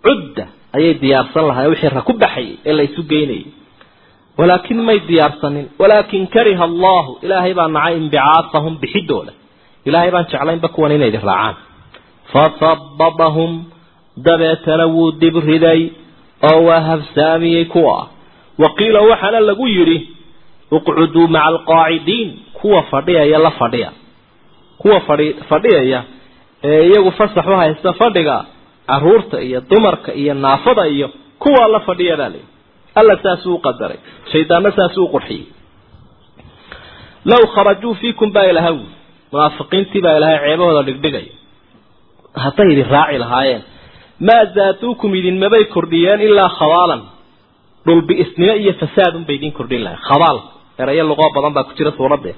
[0.05, 0.45] Cudda
[0.77, 3.45] ayay diyaarsan lahaayeen wixii ra ku baxayay ee la isu geynayay.
[4.39, 9.31] Walaakin may diyaarsanin walaakin kariha allahu ilaahay baa nacay inbicaafahum bixidooda
[9.87, 11.55] ilaahay baan jeclaynba kuwan inay raacaan
[12.33, 13.51] fasababahum
[14.27, 15.81] dabeetana wuu dib riday
[16.49, 17.97] oo waa habsaamiyey kuwa.
[18.61, 19.97] Wa qiila waxaana lagu yidhi
[20.71, 22.29] uqcuduu maca alqaacidiin
[22.59, 23.89] kuwa fadhiyaya la fadhiya.
[24.81, 25.99] Kuwa fadhi fadhiyaya
[26.63, 28.37] ee iyagu fasax u haysta fadhiga
[28.89, 31.07] carruurta iyo dumarka iyo naafada iyo
[31.39, 32.45] kuwaa la fadhiya baa leeyi
[32.95, 33.97] alla saasuu u qadaray.
[34.31, 35.45] Shaydaanna saasuu u qurxiyey.
[37.25, 38.77] Low kharajuu fiikum baa ilahaw
[39.31, 41.31] munaafiqiintii baa ilahay ceebahooda dhigdhigaya
[42.43, 43.61] hadday idin raaci lahaayeen
[44.27, 47.01] maa zaaduukum idinmabay kordhiyeen ilaa khabaalan.
[47.87, 50.37] Dhulbi'isnimo iyo fasaad unbay idin kordhin lahay khabaal
[50.81, 52.31] erayo luqoo badan baa ku jira suuradde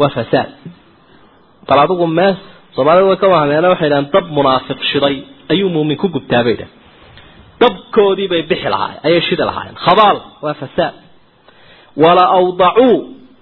[0.00, 0.48] waa fasaad.
[1.68, 2.38] Bal adigu mees
[2.74, 5.16] soomaalida way ka wahmeena waxay dhahan dab munaafiq shiday.
[5.52, 6.72] Ayuu muumin ku gubtaa bay dhahan
[7.62, 9.76] dabkoodii bay bixi lahaayeen ayay shidi lahaayeen.
[9.86, 10.94] Khabaal waa fasaad.
[12.02, 12.94] Wala awdacuu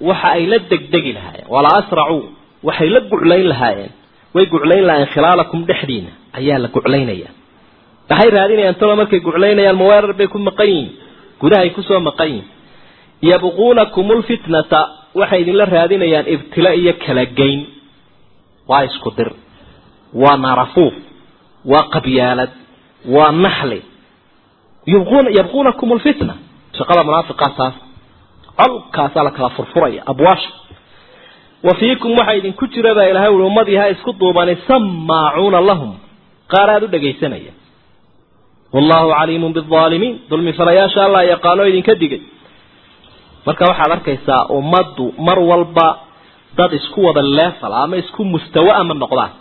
[0.08, 1.46] waxa ay la degdegi lahaayeen.
[1.54, 2.22] Wala asracuu
[2.66, 3.90] waxay la guclayn lahaayeen.
[4.34, 6.10] Way guclayn lahaayeen khilaalakum dhexdiina.
[6.38, 7.28] Ayaa la guclaynaya
[8.10, 10.90] waxay raadinayaan talo markay guclaynayaan maweerar bay ku maqan yihiin
[11.40, 12.46] gudahay ku soo maqan yihiin
[13.30, 14.80] yabquunakum lfitnata
[15.20, 17.60] waxay idinla raadinayaan ibtila iyo kala geyn
[18.70, 19.30] waa isku dir.
[20.22, 20.94] Waa narafuuf.
[21.70, 22.50] Waa qabyaalad.
[23.14, 23.80] Waa naxli.
[24.92, 26.34] Yabquna yabquunakum lfitna
[26.78, 27.74] shaqada munaafiqaa taas
[28.58, 30.00] colkaasaa la kala furfuraya.
[30.12, 30.48] Abwaasha
[31.66, 35.92] wa fiikum waxaa idinku jira baa ilahay ui ummadii ha isku duubani samaacuuna lahum.
[36.52, 37.52] Qaar aada u dhagaysanaya.
[38.74, 42.22] Wallahu caliimun biaalimiin dulmi falayaasha allah yaqaano idinka digay.
[43.46, 45.88] Marka waxaad arkaysaa ummaddu mar walba
[46.58, 49.32] dad isku wada leefal ama isku mustawa ama noqdaan.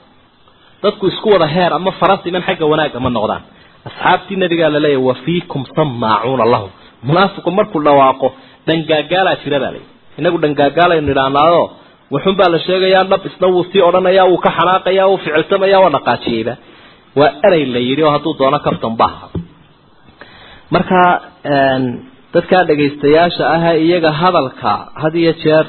[0.84, 3.42] Dadku isku wada heer ama farasiman xagga wanaagga ma noqdaan.
[3.88, 6.70] Asxaabtii nabigaa laleeyahy wa fiikum samaacuuna lahum.
[7.08, 8.28] Munaafiqu markuu dhawaaqo
[8.68, 9.86] dhangaagaalaa jira baa layi
[10.20, 11.64] inagu dhangaagaalaynu idhaahnaao
[12.14, 15.94] wuxun baa la sheegayaa dhab isna wuu sii odhanaya wuu ka xanaaqaya wuu ficiltamaya waa
[15.96, 16.54] dhaqaajiyeyba
[17.20, 19.30] waa erey la yidhi oo hadduu doono kaftan baha
[20.76, 21.00] marka
[22.34, 24.72] dadkaa dhagaystayaasha ah iyaga hadalka
[25.04, 25.66] had iyo jeer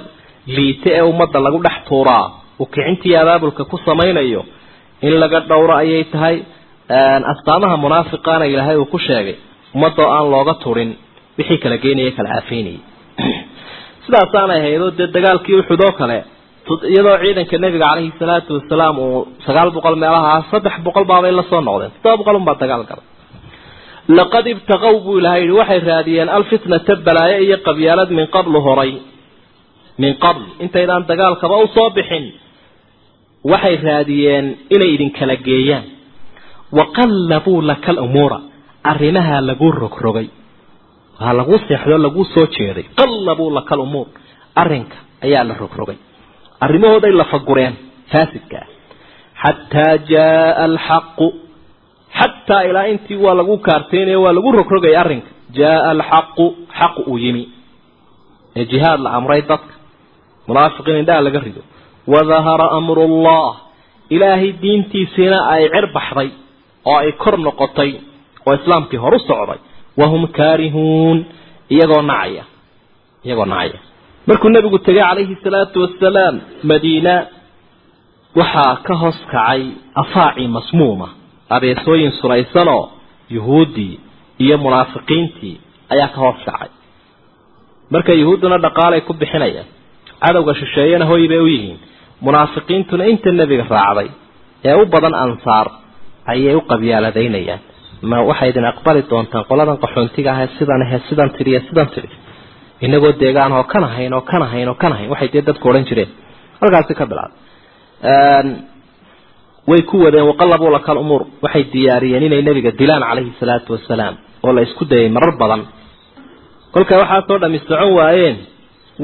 [0.57, 2.26] liite ee ummadda lagu dhex tuuraa
[2.61, 4.45] uu kicintii abaabulka ku samaynayo
[5.07, 6.36] in laga dhowro ayay tahay.
[6.88, 9.36] Astaamaha munaafiqaana ilaahay uu ku sheegay
[9.74, 10.99] ummadoo aan looga turin
[11.38, 12.80] wixii kala geynaya kala aafeynayay
[14.05, 16.24] sidaasaanay ahaydoo dee dagaalkii uxud oo kale
[16.93, 21.61] iyadoo ciidanka nebiga caleyhi salaatu wasalaam uu sagaal boqol meelaha saddex boqol baabay la soo
[21.69, 21.91] noqdeen.
[22.03, 23.05] Toddoba boqol unbaa dagaal galay.
[24.19, 28.93] Laqad ibtaqow buu ilahay yihi waxay raadiyeen alfitnata balaaye iyo qabyaalad min qablu horay.
[30.03, 30.43] Min qabl.
[30.65, 32.25] Intaydaan dagaalkaba u soo bixin.
[33.53, 35.85] Waxay raadiyeen inay idin kala geeyaan.
[36.79, 38.39] Waqallabuu laka lumuura
[38.91, 40.29] arrimaha lagu rogrogay.
[41.21, 42.85] Waa lagu seexdo lagu soo jeeday.
[42.99, 44.07] Qallabuu laka lumuur
[44.62, 44.97] arrinka
[45.27, 45.97] ayaa la rogrogay
[46.61, 47.74] arrimahooday lafagureen
[48.12, 48.59] faasidka.
[48.62, 48.74] Ah
[49.44, 51.26] xataa jaaa alxaqu
[52.18, 55.28] xataa ilaa intii waa lagu kaarteynayo waa lagu rogrogay arrinka
[55.59, 56.44] jaaa alxaqu
[56.78, 57.44] xaqu uu yimi.
[58.57, 59.74] Ee jihaad la amray dadka
[60.48, 61.62] munaafiqiin indhaha laga rido.
[62.12, 63.55] Wadahara amru llah
[64.14, 66.30] ilaahay diintiisiina ay cir baxday
[66.84, 67.90] oo ay kor noqotay
[68.46, 69.61] oo islaamkii horu socday.
[70.00, 71.18] Wahum kaarihuun
[71.74, 72.44] iyagoo nacaya
[73.24, 73.78] iyagoo nacaya
[74.29, 76.35] markuu nebigu tegay calayhi salaatu wasalaam
[76.70, 77.14] madiina
[78.41, 79.62] waxaa ka hoos kacay
[80.03, 81.09] afaaci masmuuma.
[81.57, 82.85] Abeesooyin suraysanoo
[83.35, 83.95] yuhuuddii
[84.45, 85.57] iyo munaafiqiintii
[85.95, 86.70] ayaa ka hoos kacay.
[87.93, 89.68] Marka yuhuudduna dhaqaalay ku bixinayaan
[90.25, 91.79] cadowga shisheeyena hoy bay u yihiin.
[92.25, 94.09] Munaafiqiintuna inta nebiga raacday
[94.68, 95.66] ee u badan ansaar
[96.33, 97.61] ayay u qabyaaladaynayaan.
[98.11, 101.89] Ma waxay idin aqbali doontaan qoladan qaxoontiga ah ee sidan ahe sidan tidhi iyo sidan
[101.95, 102.09] tidhi
[102.81, 105.11] inagoo deegaan oo kan ahayn oo kan ahayn oo kan ahayn.
[105.12, 106.09] Waxay dee dadku odhan jireen.
[106.61, 107.33] Halkaasi ka bilaabay
[109.70, 111.22] way ku wadeen waqallabuu lakal umuur.
[111.43, 114.14] Waxay diyaariyeen inay nebiga dilaan calayhi salaatu wasalaam
[114.45, 115.62] oo la isku dayay marar badan.
[116.75, 118.37] Kolka waxaasoo dhami socon waayeen.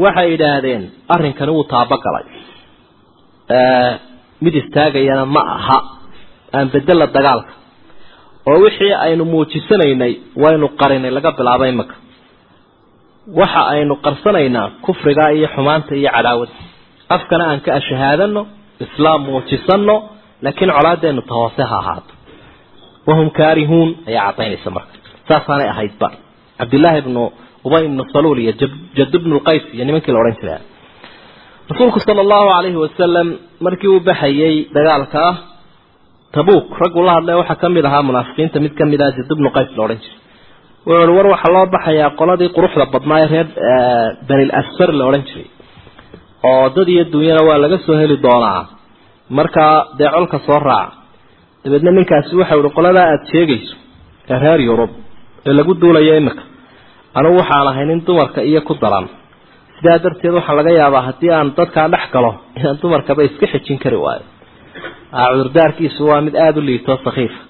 [0.02, 0.82] Waxay idhaahdeen
[1.14, 2.24] arrinkani wuu taabogalay
[4.44, 5.78] mid istaagayana ma aha.
[6.56, 7.52] Aan bedela dagaalka.
[8.48, 10.12] Oo wixii aynu muujisanaynay
[10.42, 11.94] waynu qarinay laga bilaabo imaka
[13.40, 16.52] waxa aynu qarsanaynaa kufriga iyo xumaanta iyo cadaawada
[17.16, 18.42] afkana aan ka ashahaadano
[18.84, 19.96] islaam muujisano
[20.44, 22.12] laakiin colaadeenu ta hoose ha ahaato.
[23.08, 24.94] Wahum kaarihuun ayaa cadaynaysa marka.
[25.28, 26.08] Saasaanay ahaydba
[26.60, 27.22] cabdillaahi ibnu
[27.66, 28.52] ubay ibnu saluul iyo
[28.98, 30.60] jad ibnu lqays iyo nimankii la odhan jiraa
[31.70, 33.28] rasuulku sala allahu calayhi wasalam
[33.66, 35.36] markii uu baxayay dagaalka ah
[36.36, 39.48] tabuuk raggu la hadlay waxaa ka mid ahaa munaafiqiinta mid ka mid ah jad ibnu
[39.56, 40.18] qays la odhan jiray
[40.86, 43.48] wuxuu war waxaa loo baxayaa qoladii quruxda badnaa ee reer
[44.28, 45.46] banil asfar la odhan jiray.
[46.48, 48.62] Oo dad iyo dunyana waa laga soo heli doonaa.
[49.38, 50.92] Markaa dee colka soo raaca
[51.64, 53.74] dabeedna ninkaasi waxau ihi qoladaa aada sheegayso
[54.32, 54.90] ee reer yurub
[55.48, 56.42] ee lagu duulayo imika
[57.18, 59.06] anugu waxaan ahay nin dumarka iyo ku daran.
[59.76, 63.96] Sidaa darteed waxaa laga yaabaa haddii aan dadkaa dhex galo inaan dumarkaba iska xejin kari
[64.04, 64.24] waayo.
[65.32, 67.40] Cudurdaarkiisu waa mid aada u liito sakiifa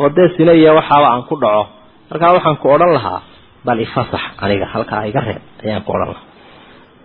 [0.00, 1.64] oo dee sina iyo waxaaba aan ku dhaco
[2.12, 3.20] markaa waxaan ku odhan lahaa
[3.66, 6.26] bal ifasax aniga halkaa iga reeb ayaan ku odhan lahaa.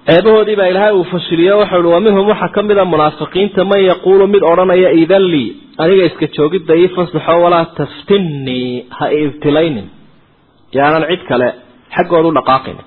[0.07, 1.99] Ceebahoodii baa ilaahay uu fashiliyo waxau ihi wa
[2.31, 5.23] waxaa ka mid a munaafiqiinta man yaquulu mid odhanaya idan
[5.83, 9.87] aniga iska joogidda ii fasaxo walaa taftinnii ha ibtilaynin
[10.77, 11.47] yaanan cid kale
[11.95, 12.77] xaggooda u dhaqaaqin.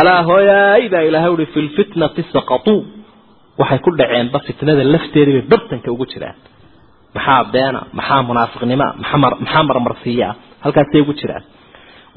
[0.00, 1.46] Alaa hooyaay baa ilaahay uhi
[2.14, 2.80] fi saqatuu.
[3.60, 6.36] Waxay ku dhaceenba fitnada lafteedii bay bartanka ugu jiraan.
[7.16, 8.88] Maxaa beena maxaa munaafiqnimoa
[9.42, 10.34] maxaa marmarsiiyaa
[10.64, 11.44] halkaasay ugu jiraan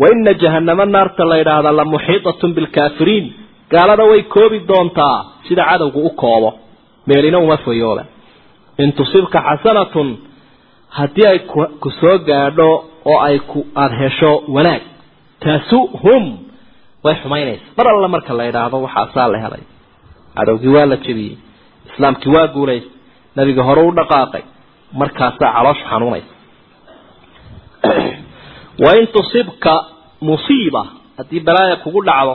[0.01, 3.25] wa ina jahanamo naarta la yidhaahdaa la muxiitatun bilkaafiriin
[3.73, 5.17] gaalada way koobi doontaa
[5.47, 6.49] sida cadowgu u koobo.
[7.09, 8.03] Meelina uma fayooba
[8.83, 10.07] in tusibka xasanatun
[10.97, 11.39] haddii ay
[11.83, 12.69] ku soo gaadho
[13.11, 14.81] oo ay ku aada hesho wanaag
[15.43, 16.23] tasuhum
[17.05, 17.63] way xumaynaysa.
[17.77, 19.63] Mar alla marka la yidhaahdo waxaasaa la helay.
[20.37, 21.35] Cadowgii waa la jebiyey.
[21.89, 22.91] Islaamkii waa guulaystay
[23.37, 24.43] nabiga hore u dhaqaaqay.
[24.99, 26.31] Markaasaa calooshu xanuunaysa
[28.83, 29.73] wain tusibka
[30.27, 30.83] musiiba
[31.17, 32.33] haddii balaaya kugu dhacdo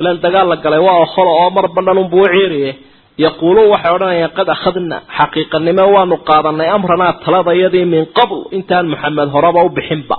[0.00, 2.70] ilan dagaal la galay waa okholo oo mar badhan unbuu u ciiriye
[3.24, 9.60] yaquuluun waxay odhanayaan qad akhadna xaqiiqanimo waanu qaadanay amranaa taladayadii min qabl intaan maxamed horeba
[9.64, 10.16] u bixinba.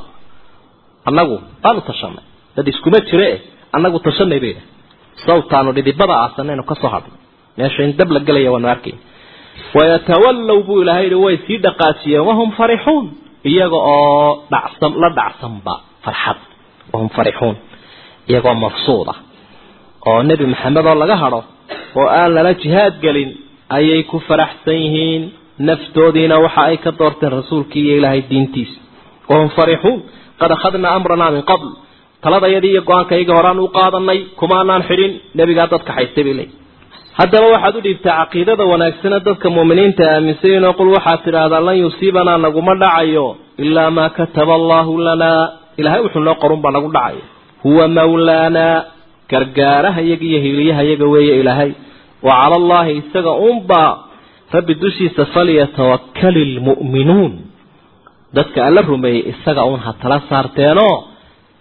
[1.10, 3.30] Annagu waanu tashanay dad iskuma jire
[3.76, 4.62] annagu tashanay bayda
[5.26, 7.18] sawtaanu dhidibada aasanaynu ka soo hadhnay
[7.58, 8.96] meesha in dab la gelaya waanu arkay.
[9.78, 13.06] Wayatawallow buu ilaahay yihi way sii dhaqaajiyeen wahum farixuun
[13.52, 15.74] iyaga oo dhacsan la dhacsanba
[16.06, 16.40] farxad
[16.94, 17.56] wahum farixuun.
[18.30, 19.20] Iyagoo mafsuud ah
[20.10, 21.42] oo nebi maxamed oo laga hadho
[22.00, 23.30] oo aan lala jihaad gelin
[23.78, 25.24] ayay ku faraxsan yihiin
[25.68, 28.78] naftoodiina waxa ay ka doorteen rasuulkii iyo ilaahay diintiisa
[29.30, 29.98] wahum farixuun.
[30.40, 31.68] Qad akhadnaa amranaa min qabl.
[32.24, 36.50] Taladayadii iyo go'aankayga horaan u qaadanay kumaanaan xidhin nebigaa dadka haystay bay leey
[37.20, 42.74] haddaba waxaad u dhiibtaa caqiidada wanaagsana dadka muuminiinta aaminsayiinoo qul waxaad tidhaahdaa lan yusiibanaa naguma
[42.84, 43.26] dhacayo
[43.66, 45.42] ilaa maa kataba allaahu lanaa
[45.80, 47.24] ilaahay wuxuu noo qorun baa nagu dhacayo.
[47.64, 48.76] Huwa mawlaanaa
[49.32, 51.72] gargaaraha iyaga iyo hiiliyaha iyaga weeye ilaahay.
[52.26, 53.92] Wa cala allaahi isaga unbaa
[54.56, 57.34] rabbi dushiisa falyatawakali lmu'minuun
[58.38, 60.96] dadka alla rumeeyey isaga uun ha tala saarteenoo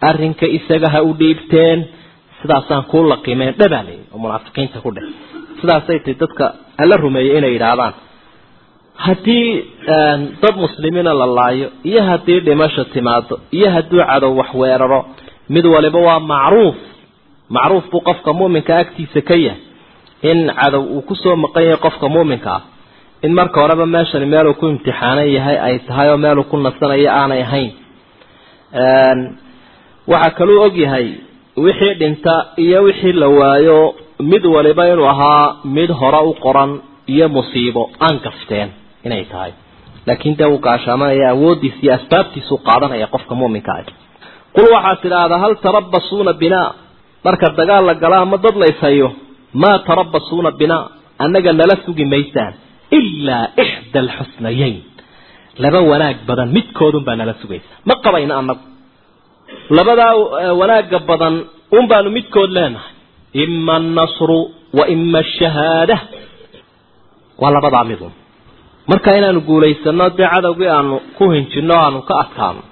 [0.08, 1.78] arrinka isaga ha u dhiibteen
[2.40, 5.06] sidaasaan kuu laqimeen dhabaaley oo munaafiqiinta ku dheh
[5.60, 6.46] sidaasay tahy dadka
[6.82, 7.94] alla rumeeyey inay yidhaahdaan.
[9.06, 9.48] Haddii
[10.42, 15.00] dad muslimiina la laayo iyo haddii dhimasho timaado iyo hadduu cadow wax weeraro
[15.54, 16.76] mid waliba waa macruuf.
[17.56, 19.60] Macruuf buu qofka muuminka agtiisa ka yahay.
[20.30, 22.62] In cadow uu ku soo maqan yahay qofka muuminka ah.
[23.24, 27.42] In marka horeba meeshani meeluu ku imtixaanan yahay ay tahay oo meeluu ku nasanayo aanay
[27.46, 27.70] ahayn.
[30.12, 31.06] Waxaa kaluu og yahay
[31.64, 32.34] wixii dhinta
[32.64, 33.78] iyo wixii la waayo
[34.20, 36.70] mid waliba inuu ahaa mid hore u qoran
[37.14, 38.68] iyo musiibo aan gafteen
[39.06, 39.52] inay tahay.
[40.06, 43.84] Laakiin dee uu gaashaamanaya awooddiisa iyo asbaabtiisuu qaadanaya qofka muuminka ah.
[44.54, 46.68] Qul waxaad tidhaahdaa hal tarabasuuna binaa
[47.24, 49.08] marka dagaal la gala ama dad la ishayo
[49.62, 50.84] maa tarabasuuna binaa
[51.24, 52.52] annaga nala sugi maysaan
[52.98, 54.76] ilaa ixda alxusnayeyn.
[55.62, 57.72] Laba wanaag badan midkoodun baa nala sugaysa.
[57.88, 58.64] Ma qabayno annagu.
[59.76, 60.12] Labadaa
[60.60, 61.34] wanaagga badan
[61.78, 62.92] un baanu midkood leenahay
[63.44, 64.38] ima annasru
[64.78, 65.96] wa ima ashahaada
[67.40, 68.12] waa labadaa midun
[68.90, 72.62] marka inaanu guulaysano dee cadowgii aanu ku hinjinno aanu ka adkaano.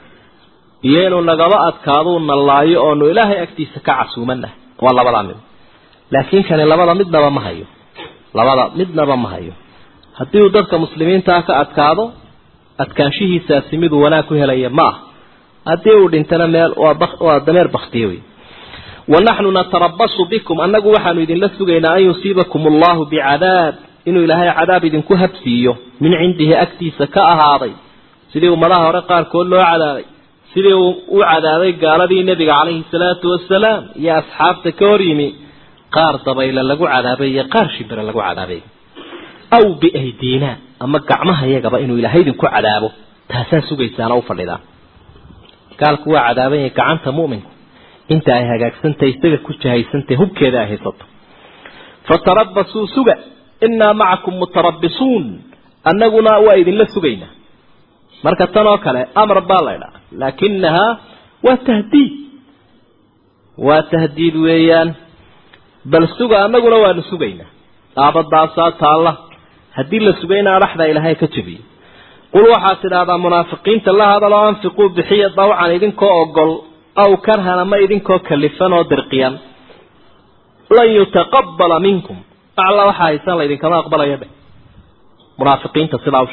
[0.88, 5.36] Iyo inuu nagaba adkaaduu nallaayo oonu ilaahay agtiisa ka casuumanahay waa labadaa mid
[6.12, 7.66] laakiin kani labada midnaba ma hayo.
[8.38, 9.52] Labada midnaba ma hayo.
[10.18, 12.04] Haddii uu dadka muslimiintaa ka adkaado
[12.82, 14.94] adkaanshihiisaasi miduu wanaag ku helaya ma ah.
[15.70, 16.72] Haddii uu dhintana meel
[17.26, 18.20] waa dameer baktiye wey
[19.12, 23.74] wanaxnu natarabasu bikum annagu waxaanu idinla sugaynaa an yusiibakum allahu bicadaab
[24.08, 25.72] inuu ilaahay cadaab idinku habsiiyo.
[26.02, 27.72] Min cindihi agtiisa ka ahaaday.
[28.32, 30.04] Sidii ummadaha hore qaarkood loo cadaabay
[30.54, 30.74] sidii
[31.16, 35.28] u cadaabay gaaladii nebiga calayhi salaatu wasalaam iyo asxaabta ka hor yimi.
[35.94, 38.60] Qaar dabayle lagu cadaabay iyo qaar shimbire lagu cadaabay.
[39.56, 40.50] Aw biaydiina
[40.84, 42.88] ama gacmaha yagaba inuu ilaahay idinku cadaabo.
[43.30, 44.62] Taasaa sugaysaana u fadhidaan
[45.80, 47.50] gaalku waa cadaaban gacanta mu'minku
[48.14, 51.04] inta ay hagaagsantahay isaga ku jahaysantahay hubkeeda ay haysato.
[52.08, 53.14] Fatarabasuu suga
[53.66, 55.24] innaa macakum mutarabisuun
[55.90, 57.32] annaguna waa idinla sugaynaa
[58.24, 60.90] marka tan oo kale amar baa laydhaa laakinahaa
[61.46, 62.12] waa tahdiid.
[63.66, 64.90] Waa tahdiid weeyaan
[65.92, 67.50] bal suga annaguna waanu sugaynaa
[68.04, 69.12] aabadaasaa taalla
[69.76, 71.62] haddii la sugayna adhaxda ilaahay ka jebiyo
[72.34, 76.52] qul waxaad tidhaahdaa munaafiqiinta la hadaloo anfiquu bixiya dawcan idinkoo ogol
[77.02, 79.34] aw karhan ama idinkoo kalifan oo dirqiyan.
[80.76, 82.16] Lan yutaqabala minkum.
[82.56, 84.26] Acla waxaa haysaan laydinkama aqbalaya be.
[85.38, 86.28] Munaafiqiinta sidaa u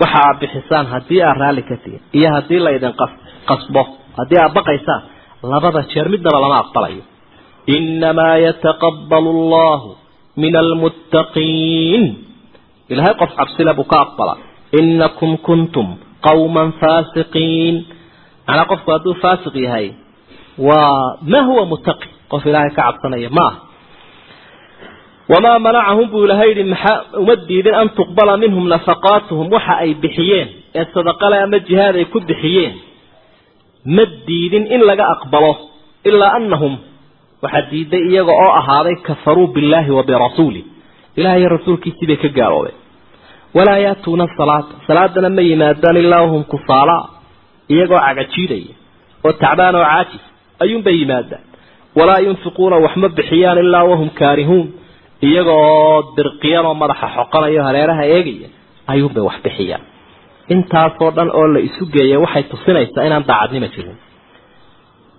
[0.00, 2.94] waxa aad bixisaan haddii aad raalli ka tihin iyo haddii laydin
[3.48, 3.82] qasbo
[4.18, 5.02] haddii aad baqaysaan
[5.52, 7.02] labada jeer midnaba lama aqbalayo.
[7.76, 9.88] Innamaa yataqabbalu allahu
[10.42, 12.04] min almuttaqiin
[12.92, 14.34] ilahay qof cabsile buu ka aqbala.
[14.80, 15.88] Inakum kuntum
[16.26, 17.74] qawman faasiqiin
[18.46, 19.86] macnaa qofku hadduu faasiq yahay
[20.58, 22.08] waa ma huwa muttaqi?
[22.32, 23.58] Qof ilaahay ka cabsanaya ma aha.
[25.32, 30.48] Wamaa manacahum buu ilahay yihi maxaa uma diidin an tuqbala minhum nafaqaatuhum waxa ay bixiyeen
[30.78, 32.74] ee sadaqale ama jihaad ay ku bixiyeen.
[33.96, 35.52] Ma diidin in laga aqbalo
[36.08, 36.74] ilaa anahum
[37.42, 40.64] waxaa diiday iyaga oo ahaaday kafaruu billaahi wa birasuulih
[41.18, 42.76] ilaah rasuulkiisii bay ka gaaloobeen.
[43.56, 44.74] Walaa yaatuuna salaata.
[44.86, 46.96] Salaadana ma yimaadaan ilaa wahum kusaala
[47.72, 48.74] iyagoo cagajiidaya
[49.26, 50.24] oo tacbaan oo caajis
[50.62, 51.42] ayuunbay yimaadaan
[51.98, 54.66] walaa yunfiquuna wax ma bixiyaan ilaa wahum kaarihuun.
[55.28, 58.48] Iyaga oo dirqiyan oo madaxa xoqanaya o hareeraha eegaya
[58.92, 59.82] ayuunbay wax bixiyaan.
[60.54, 63.98] Intaasoo dhan oo la isu geeya waxay tusinaysaa inaan daacadnimo jirin.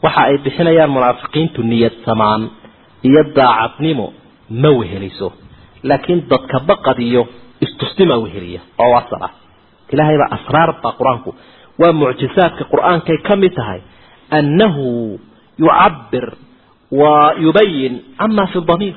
[0.04, 2.42] Waxa ay bixinayaan munaafiqiintu niyad samaan
[3.08, 4.06] iyo daacadnimo
[4.62, 5.28] ma weheliso.
[5.90, 7.22] Laakiin dadka baqad iyo
[7.66, 9.32] istustima weheliya oo wasal ah
[9.94, 11.30] ilaahay baa asraar baa qur'aanku
[11.82, 13.80] waa mucjisaadka qur'aankay ka mid tahay
[14.38, 14.86] annahu
[15.64, 16.26] yucabir
[17.02, 17.14] wa
[17.46, 18.96] yubayin cama fi damiir.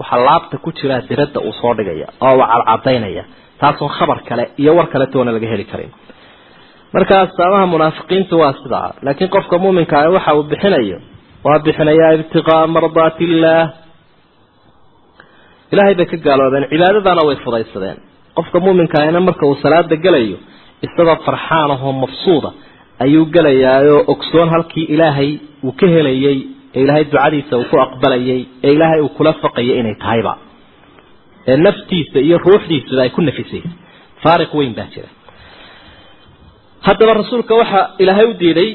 [0.00, 3.24] Waxaa laabta ku jiraa diradda uu soo dhigaya oo cadcadaynaya
[3.60, 5.90] taasoon khabar kale iyo war kale toona laga heli karin.
[6.94, 8.88] Marka astaamaha munaafiqiintu waa sidaa.
[9.04, 10.98] Laakiin qofka muuminka ah waxa uu bixinayo
[11.46, 13.66] waa bixinayaa ibtiqaa mardaati illaah
[15.72, 17.98] ilaahay bay ka gaaloobeen cibaadadana way fudaysadeen.
[18.38, 20.36] Qofka muuminka ahna marka uu salaada gelayo
[20.86, 22.50] isagoo farxaan ahoo mafsuuda
[23.04, 25.30] ayuu gelayaa oo ogsoon halkii ilaahay
[25.66, 26.38] uu ka helayay
[26.76, 30.32] ee ilaahay ducadiisa uu ku aqbalayay ee ilaahay uu kula faqayay inay tahayba.
[31.50, 33.70] Ee naftiisa iyo ruuxdiisuba ay ku nafisaysa.
[34.22, 35.08] Faariq weyn baa jira.
[36.86, 38.70] Haddaba rasuulka waxa ilaahay u diiday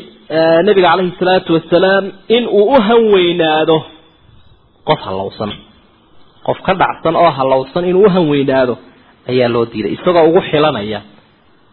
[0.67, 3.77] nabiga calayhi salaatu wasalaam in uu u hanweynaado
[4.89, 5.51] qof hallowsan
[6.47, 8.73] qof ka dhacsan oo hallowsan inuu u hanweynaado
[9.31, 10.99] ayaa loo diiday isagoo ugu xilanaya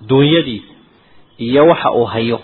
[0.08, 0.72] duunyadiisa
[1.38, 2.40] iyo waxa uu hayo.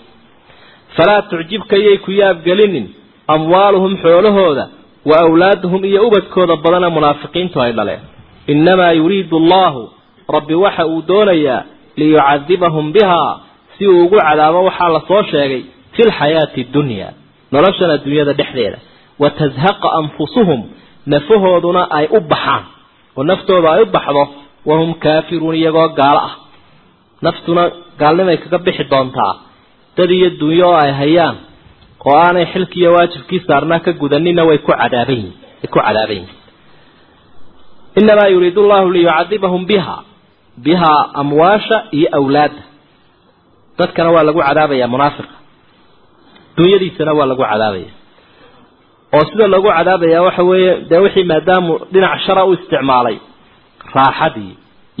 [0.95, 2.87] Falaa tucjibka yay ku yaabgelinin
[3.27, 4.65] amwaaluhum xoolahooda
[5.05, 7.99] wa awlaaduhum iyo ubadkooda badana munaafiqiintu ay dhaleen.
[8.47, 9.89] Innamaa yuriidu allahu
[10.35, 11.63] rabbi waxa uu doonayaa
[11.97, 13.39] liyucadibahum bihaa
[13.77, 15.61] si uu ugu cadaabo waxaa la soo sheegay
[15.95, 17.07] fi lxayaati dunya
[17.51, 18.77] noloshan adduunyada dhexdeeda.
[19.19, 20.61] Wa tazhaqa anfusuhum
[21.13, 22.63] nafahooduna ay u baxaan.
[23.17, 24.23] Oo naftooda ay u baxdo
[24.69, 26.33] wahum kaafiruun iyagoo gaalo ah
[27.25, 27.63] naftuna
[28.01, 29.33] gaalnimay kaga bixi doontaa.
[29.97, 31.35] Dad iyo dunyo oo ay hayaan
[32.07, 36.29] oo aanay xilkiiyo waajibkii saarnaa ka gudanina way ku cadaaban yihiin way ku cadaaban yihiin
[38.01, 39.97] inamaa yuriidu allahu liyucadibahum biha
[40.65, 42.63] bihaa amwaasha iyo awlaadda.
[43.79, 45.35] Dadkana waa lagu cadaabaya munaafiqa.
[46.57, 47.91] Dunyadiisana waa lagu cadaabaya.
[49.15, 53.17] Oo sida lagu cadaabaya waxa weeye dee wixii maadaamu dhinac shara u isticmaalay
[53.95, 54.53] raaxadii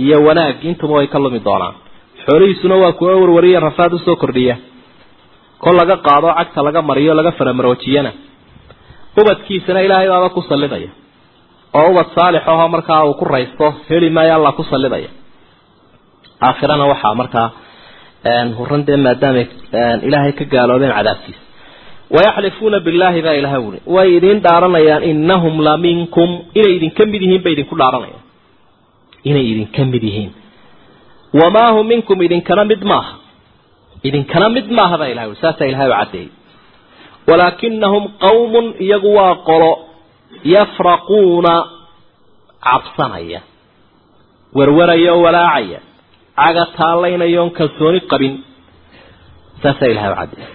[0.03, 1.75] iyo wanaaggii intuba way ka lumi doonaan
[2.27, 4.55] xoolihiisuna waa kuwa warwariya rafaad u soo kordhiya.
[5.63, 8.11] Kol laga qaado cagta laga mariyo laga faramaroojiyana
[9.19, 10.89] ubadkiisana ilaahay baaba ku sallidaya.
[11.77, 15.09] Oo ubad saalix aho markaa uu ku raysto heli maayo allah ku sallidaya.
[16.47, 17.47] Aakhirana waxaa markaa
[18.57, 19.45] huran dee maadaamay
[20.07, 21.41] ilaahay ka gaaloobeen cadaabkiisa.
[22.15, 26.29] Wayaxlifuuna billaahi baa ilaha wuli way idin dhaaranayaan inahum la minkum.
[26.59, 28.23] Inay idinka mid yihiin bay idinku dhaaranayaan.
[29.29, 30.31] Inay idinka mid yihiin
[31.39, 33.13] wamaa hum minkum idinkana mid maaha.
[34.07, 36.29] Idinkana mid maaha baa ilahay saasaa ilahay u caddeeyey
[37.29, 39.71] walaakinahum qawmun iyagu waa qolo
[40.53, 41.53] yafraquuna
[42.65, 43.39] cabsanaya
[44.57, 45.79] werwaraya oo walaacaya
[46.39, 48.33] caga taalaynayoon kalsooni qabin.
[49.63, 50.51] Saasaa ilahay u caddeeyey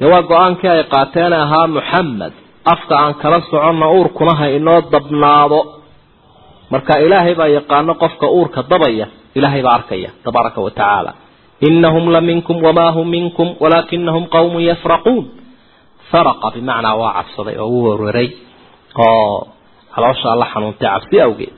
[0.00, 2.32] dee waa go'aankii ay qaateen ahaa muxamed
[2.72, 5.60] afka aan kala soconna uurkuna ha inoo dabnaado.
[6.72, 9.06] Marka ilaahay baa yaqaano qofka uurka dabaya
[9.38, 11.12] ilaahay baa arkaya tabaaraka wa tacaala
[11.68, 15.24] inahum la minkum wamaa hum minkum walaakinahum qawmun yafraquun
[16.10, 18.28] faraqa bimacnaa waa cabsaday oo u werweray
[19.06, 19.48] oo
[19.94, 21.52] caloosha alla xanuuntay cabsi awgeed.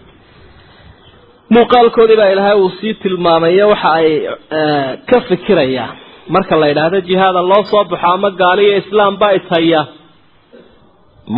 [1.54, 4.08] Muuqaalkoodii baa ilaahay uu sii tilmaamayo waxa ay
[5.10, 5.96] ka fikirayaan
[6.34, 9.80] marka la yidhaahdo jihaada loo soo baxo ama gaaliyo islaam baa ishaya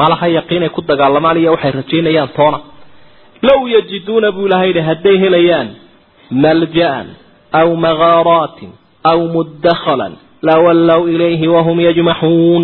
[0.00, 2.58] malaha yaqiinay ku dagaalamaan iyo waxay rajaynayaan toona
[3.48, 5.68] low yajiduuna buu ilahay yidhi hadday helayaan
[6.30, 7.08] malja'an
[7.60, 8.70] aw magaaraatin
[9.10, 10.12] aw muddakhalan
[10.48, 12.62] lawallow ilayhi wahum yajmaxuun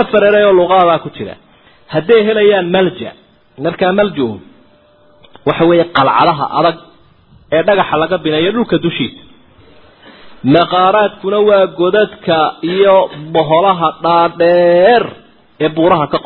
[0.00, 1.34] afar erey oo luqaadaa ku jira
[1.94, 3.10] hadday helayaan malja
[3.66, 4.40] markaa maljuhum
[5.48, 6.76] waxa weeye qalcadaha adag
[7.56, 9.22] ee dhagaxa laga binayo dhulka dushiisa
[10.56, 12.36] maqaaraadkuna waa godadka
[12.72, 12.96] iyo
[13.34, 15.02] boholaha dhaadheer
[15.64, 16.18] ee buuraha ka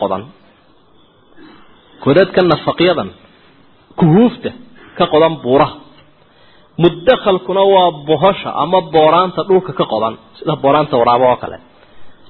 [6.83, 11.57] muddakhalkuna waa bohosha ama booraanta dhulka ka qodan sida booraanta waraabo oo kale.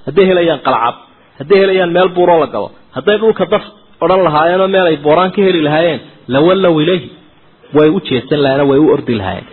[0.07, 0.95] Hadday helayaan qalcad
[1.39, 3.63] hadday helayaan meel buuroo la galo hadday dhulka daf
[4.03, 5.99] odhan lahaayeenoo meel ay booraan ka heli lahaayeen
[6.33, 7.09] lawallow ilayhi
[7.77, 9.47] way u jeesan lahayen way u ordi lahaayeen.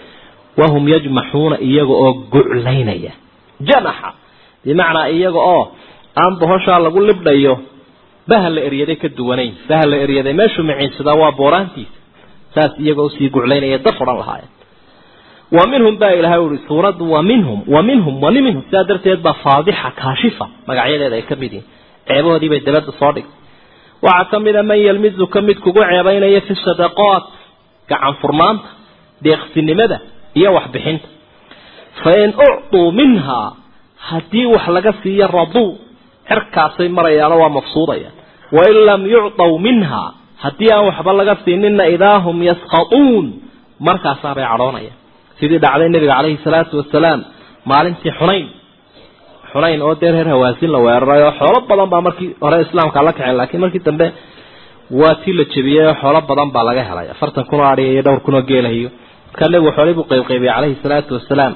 [0.61, 3.13] Wahum yajmaxuuna iyaga oo guclaynaya.
[3.69, 4.09] Janaxa
[4.65, 5.63] bimacnaa iyaga oo
[6.23, 7.55] aan bohoshaa lagu libdhayo
[8.31, 11.97] bahal la eryaday ka duwanayn bahal la eryaday meeshuu maciinsadaa waa booraantiisa
[12.55, 14.51] saas iyaga u sii guclaynaya daf odhan lahaayeen
[15.53, 18.63] wa minhum baa ilahay ui suuraddu wa minhum wa minhum wa minhum.
[18.67, 20.47] Sidaa darteed baa faadixa kaashifa.
[20.69, 21.67] Magacyadeeda ay ka mid yihiin.
[22.09, 23.35] Ceebahoodii bay dabadda soo dhigtay.
[24.07, 27.25] Waxaa ka mid a man yalmizuka mid kugu ceebaynaya fi sadaqaat
[27.91, 28.69] gacan furmaanta
[29.25, 29.97] deeqsinimada
[30.39, 31.07] iyo waxbixinta.
[32.03, 33.49] Fa in ucطuu minhaa
[34.09, 35.69] haddii wax laga siiyo raduu
[36.29, 38.15] xerkaasay marayaano waa mafsuudayaan
[38.57, 39.01] wain lam
[45.39, 47.21] sidii dhacday nebiga calayhi salaatu wasalaam
[47.71, 48.47] maalintii xunayn.
[49.53, 53.13] Xunayn oo dee reer hawaasin la weeraray oo xoolo badan baa markii hore islaamka la
[53.17, 54.07] kaceen laakiin markii dambe
[55.01, 57.07] waa tii la jebiyey oo xoolo badan baa laga helay.
[57.15, 58.89] Afartan kun oo adhiga iyo dhowr kun oo geelahiyo
[59.31, 61.53] markaa nebigu xoolii buu qaybqaybiyey calayhi salaatu wasalaam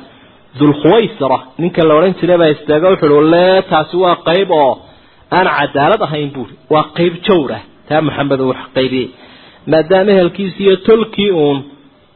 [0.58, 4.72] dulkhuwaysira ninka la odhan jiray baa istaaga wuxuu uhi lee taasi waa qayb oo
[5.36, 7.62] aan cadaalad ahayn buuri waa qayb jawr ah.
[7.88, 9.08] Taa maxamed uu wax qaybiyey.
[9.72, 11.58] Maadaama ehelkiisi iyo tolkii uun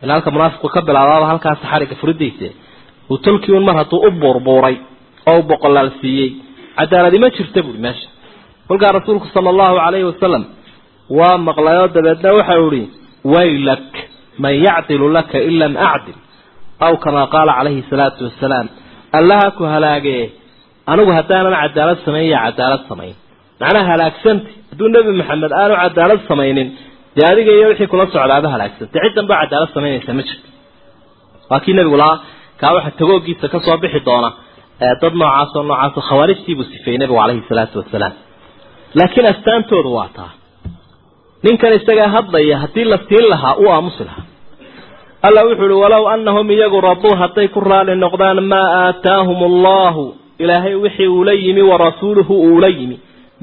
[0.05, 2.49] ilaa halka munaafiqu ka bilaabaaba halkaas xariga furidaysa
[3.13, 4.77] uu tolkii uun mar hadduu u buurbuuray
[5.31, 6.31] oo u boqolaal siiyey.
[6.79, 8.09] Cadaaladi ma jirta buuri meesha.
[8.69, 10.43] Kolkaa rasuulku sala allahu calayhi wasalam
[11.19, 12.85] waa maqlayoo dabeedna waxau ihi
[13.35, 13.93] waylak
[14.43, 16.17] man yacdilu laka in lam acdil.
[16.87, 18.67] Aw kamaa qaala calayhi salaatu wasalaam
[19.19, 20.25] allaha ku halaagee
[20.93, 23.15] anigu haddaanan cadaalad samayn ya cadaalad samayn.
[23.61, 26.69] Macnaha halaagsanta hadduu nebi maxamed aanu cadaalad samaynin
[27.17, 30.49] dee adiga iyo wixii kula socdaaba halaagsantay ciddan baa cadaalad samaynaysa ma jirto.
[31.51, 32.19] Waa kii nebigu lahaa
[32.61, 34.31] kaa waxa tagoogiisa ka soo bixi doona
[35.03, 38.13] dad noocaasoo noocaasoo khawaarijtiibuu sifeeyey nebigu calayhi salaatu wasalaam.
[38.99, 40.31] Laakiin astaantoodu waa taa.
[41.45, 44.25] Ninkan isagaa hadlaya haddii la siin lahaa uu aamusi lahaa.
[45.27, 50.03] Alla wuxuu uhi walow annahum iyagu raduu hadday ku raali noqdaan maa aataahum allahu
[50.43, 52.97] ilaahay wixii uula yimi warasuuluhu uula yimi.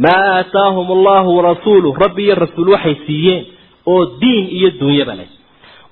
[0.05, 3.43] Maa aataahum allahu warasuuluh rabbi iyo rasuul waxay siiyeen
[3.91, 5.29] oo diin iyo dunyaba leh.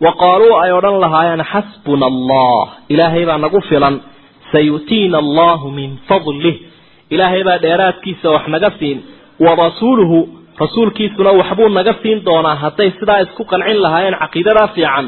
[0.03, 3.95] Wa qaaluu ay odhan lahaayeen xasbuna allah ilaahay baa nagu filan
[4.51, 6.55] sayu'tiina allahu min fadlih.
[7.13, 8.97] Ilaahay baa dheeraadkiisa wax naga siin
[9.45, 10.17] warasuuluhu
[10.63, 15.05] rasuulkiisuna waxbuu naga siin doonaa hadday sidaa isku qancin lahaayeen caqiidadaa fiican.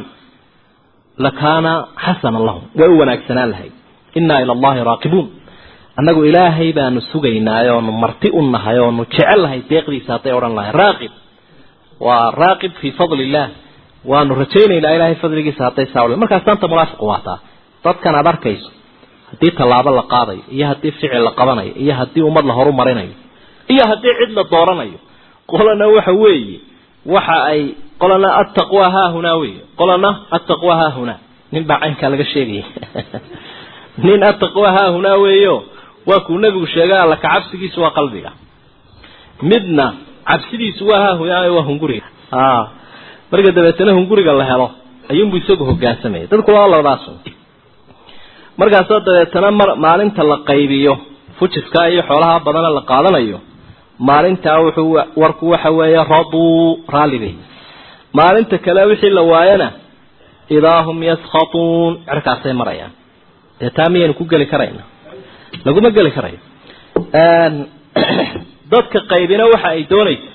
[1.26, 1.74] Lakaana
[2.06, 3.74] xasanan lahum way u wanaagsanaan lahayd.
[4.20, 5.28] Innaa ila allahi raaqibuun.
[6.00, 10.72] Annagu ilaahay baanu sugaynaaye oonu marti u nahay oonu jecel lahay deeqdiisa hadday odhan lahay
[10.82, 11.12] raaqib
[12.06, 13.48] waa raaqib fii fadli illah
[14.12, 17.40] waanu rajaynaynaa ilaahay fadligiisa hadday saawle markaas taanta munaafiqu waataa
[17.86, 18.72] dadkan aad arkayso
[19.32, 23.16] haddii tallaabo la qaadayo iyo haddii ficil la qabanayo iyo haddii ummad la horu marinayo
[23.74, 25.00] iyo haddii cid la dooranayo
[25.52, 26.60] qolana waxa weeye
[27.16, 27.62] waxa ay
[28.02, 31.20] qolana attaqwa haahunaa wey qolana attaqwa haahunaa
[31.52, 32.64] nin baa caynkaa laga sheegaya.
[34.08, 35.66] Nin attaqwa haahunaa weeyo
[36.06, 38.32] waa kuu nebigu sheegay alla kacabsigiisu waa qalbiga.
[39.42, 39.94] Midna
[40.30, 42.08] cabsidiisu waa haahunaa waa hunguriga
[43.32, 44.72] marka dabeetana hunguriga la helo
[45.10, 47.06] ayuunbu isagu hogaansamaya dadku waa labadaas
[48.58, 50.98] markaasoo dabeetana mar maalinta la qaybiyo
[51.40, 53.40] fujiska iyo xoolaha badana la qaadanayo
[54.00, 57.36] maalintaa wuxuu warku waxa weeye raduu raallibay
[58.14, 59.72] maalinta kale wixii la waayana
[60.58, 62.92] idaa hum yaskhatuun cirkaasay marayaan.
[63.60, 64.84] Dee taa miyaynu ku geli karayna?
[65.66, 66.40] Laguma geli karayo
[68.72, 70.30] dadka qaybina waxa ay doonaysa.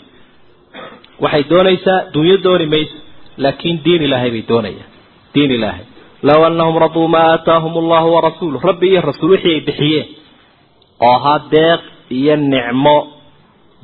[1.25, 2.97] Waxay doonaysaa dunyo dooni mayso
[3.43, 4.91] laakiin diin ilaahay bay doonayaan.
[5.35, 5.85] Diin ilaahay.
[6.29, 10.07] Low anahum raduu maa aataahum allahu warasuuluh rabbi iyo rasuul wixii ay bixiyeen.
[11.07, 11.81] Oo ahaa deeq
[12.19, 12.97] iyo nicmo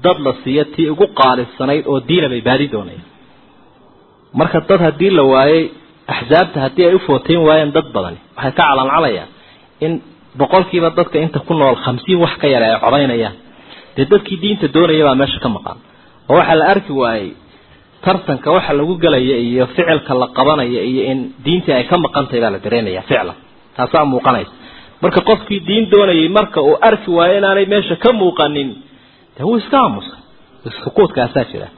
[0.05, 3.07] dad la siiyo tii ugu qaalisanayd oo diina bay baadi doonayaan.
[4.39, 5.63] Marka dad haddii la waayey
[6.15, 9.29] axsaabta haddii ay u footayn waayeen dad badani waxay ka calancalayaan
[9.85, 9.93] in
[10.41, 13.35] boqolkiiba dadka inta ku nool khamsiin wax ka yara ay codaynayaan
[13.97, 15.77] dee dadkii diinta doonaya baa meesha ka maqan.
[16.31, 17.31] Oo waxaa la arki waayey
[18.05, 22.41] tartanka waxa lagu gelaya iyo ficilka la qabanaya iyo in diintii ay ka maqan tahay
[22.45, 23.37] baa la dareemaya ficlan.
[23.77, 24.53] Taasaa muuqanaysa.
[25.03, 28.69] Marka qofkii diin doonayay marka uu arki waayo inaanay meesha ka muuqanin
[29.37, 30.15] dee wuu iska aamusa.
[30.85, 31.69] Sukuudkaasaa jira.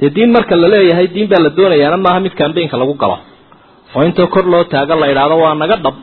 [0.00, 3.18] Dee diin marka la leeyahay diin baa la doonayaana maaha mid kambaynka lagu galo.
[3.94, 5.94] Oo intoo kor loo taago la idhaahdo waa naga dhab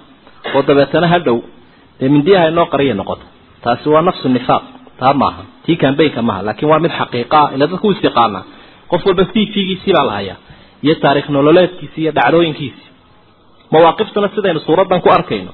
[0.55, 1.37] oo dabeetana ha dhow.
[1.99, 3.25] Dee mindiyaha inoo qariya noqoto.
[3.63, 4.63] Taasi waa nafsu nifaaq
[4.99, 8.43] taa maaha tii kambaynka maaha laakiin waa mid xaqiiqa ah ila dadku is yaqaanaa
[8.91, 10.37] qof walba c v-giisii baa la hayaa
[10.85, 12.83] iyo taarikh nololeedkiisi iyo dhacdooyinkiisi.
[13.73, 15.51] Mawaaqiftana sidaynu suuraddan ku arkayno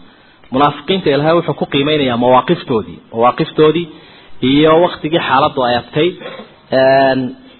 [0.54, 3.86] munaafiqiinta ilahay wuxuu ku qiimeynayaa mawaaqiftoodii mawaaqiftoodii
[4.52, 6.14] iyo waktigii xaaladdu ay adkayd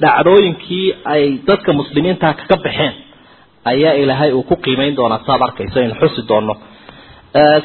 [0.04, 2.94] dhacdooyinkii ay dadka muslimiinta kaga baxeen.
[3.72, 6.54] Ayaa ilaahay uu ku qiimeyn doonaa saad arkayso aynu xusi doono.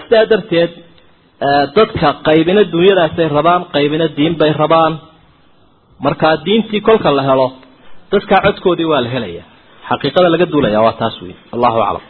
[0.01, 0.71] Sidaa darteed
[1.77, 4.93] dadka qaybina dunyadaasay rabaan qaybina diin bay rabaan.
[6.05, 7.49] Markaa diintii kolka la helo
[8.13, 9.43] dadkaa codkoodii waa la helaya
[9.89, 12.03] xaqiiqada laga duulaya waa taas wey allahu aclam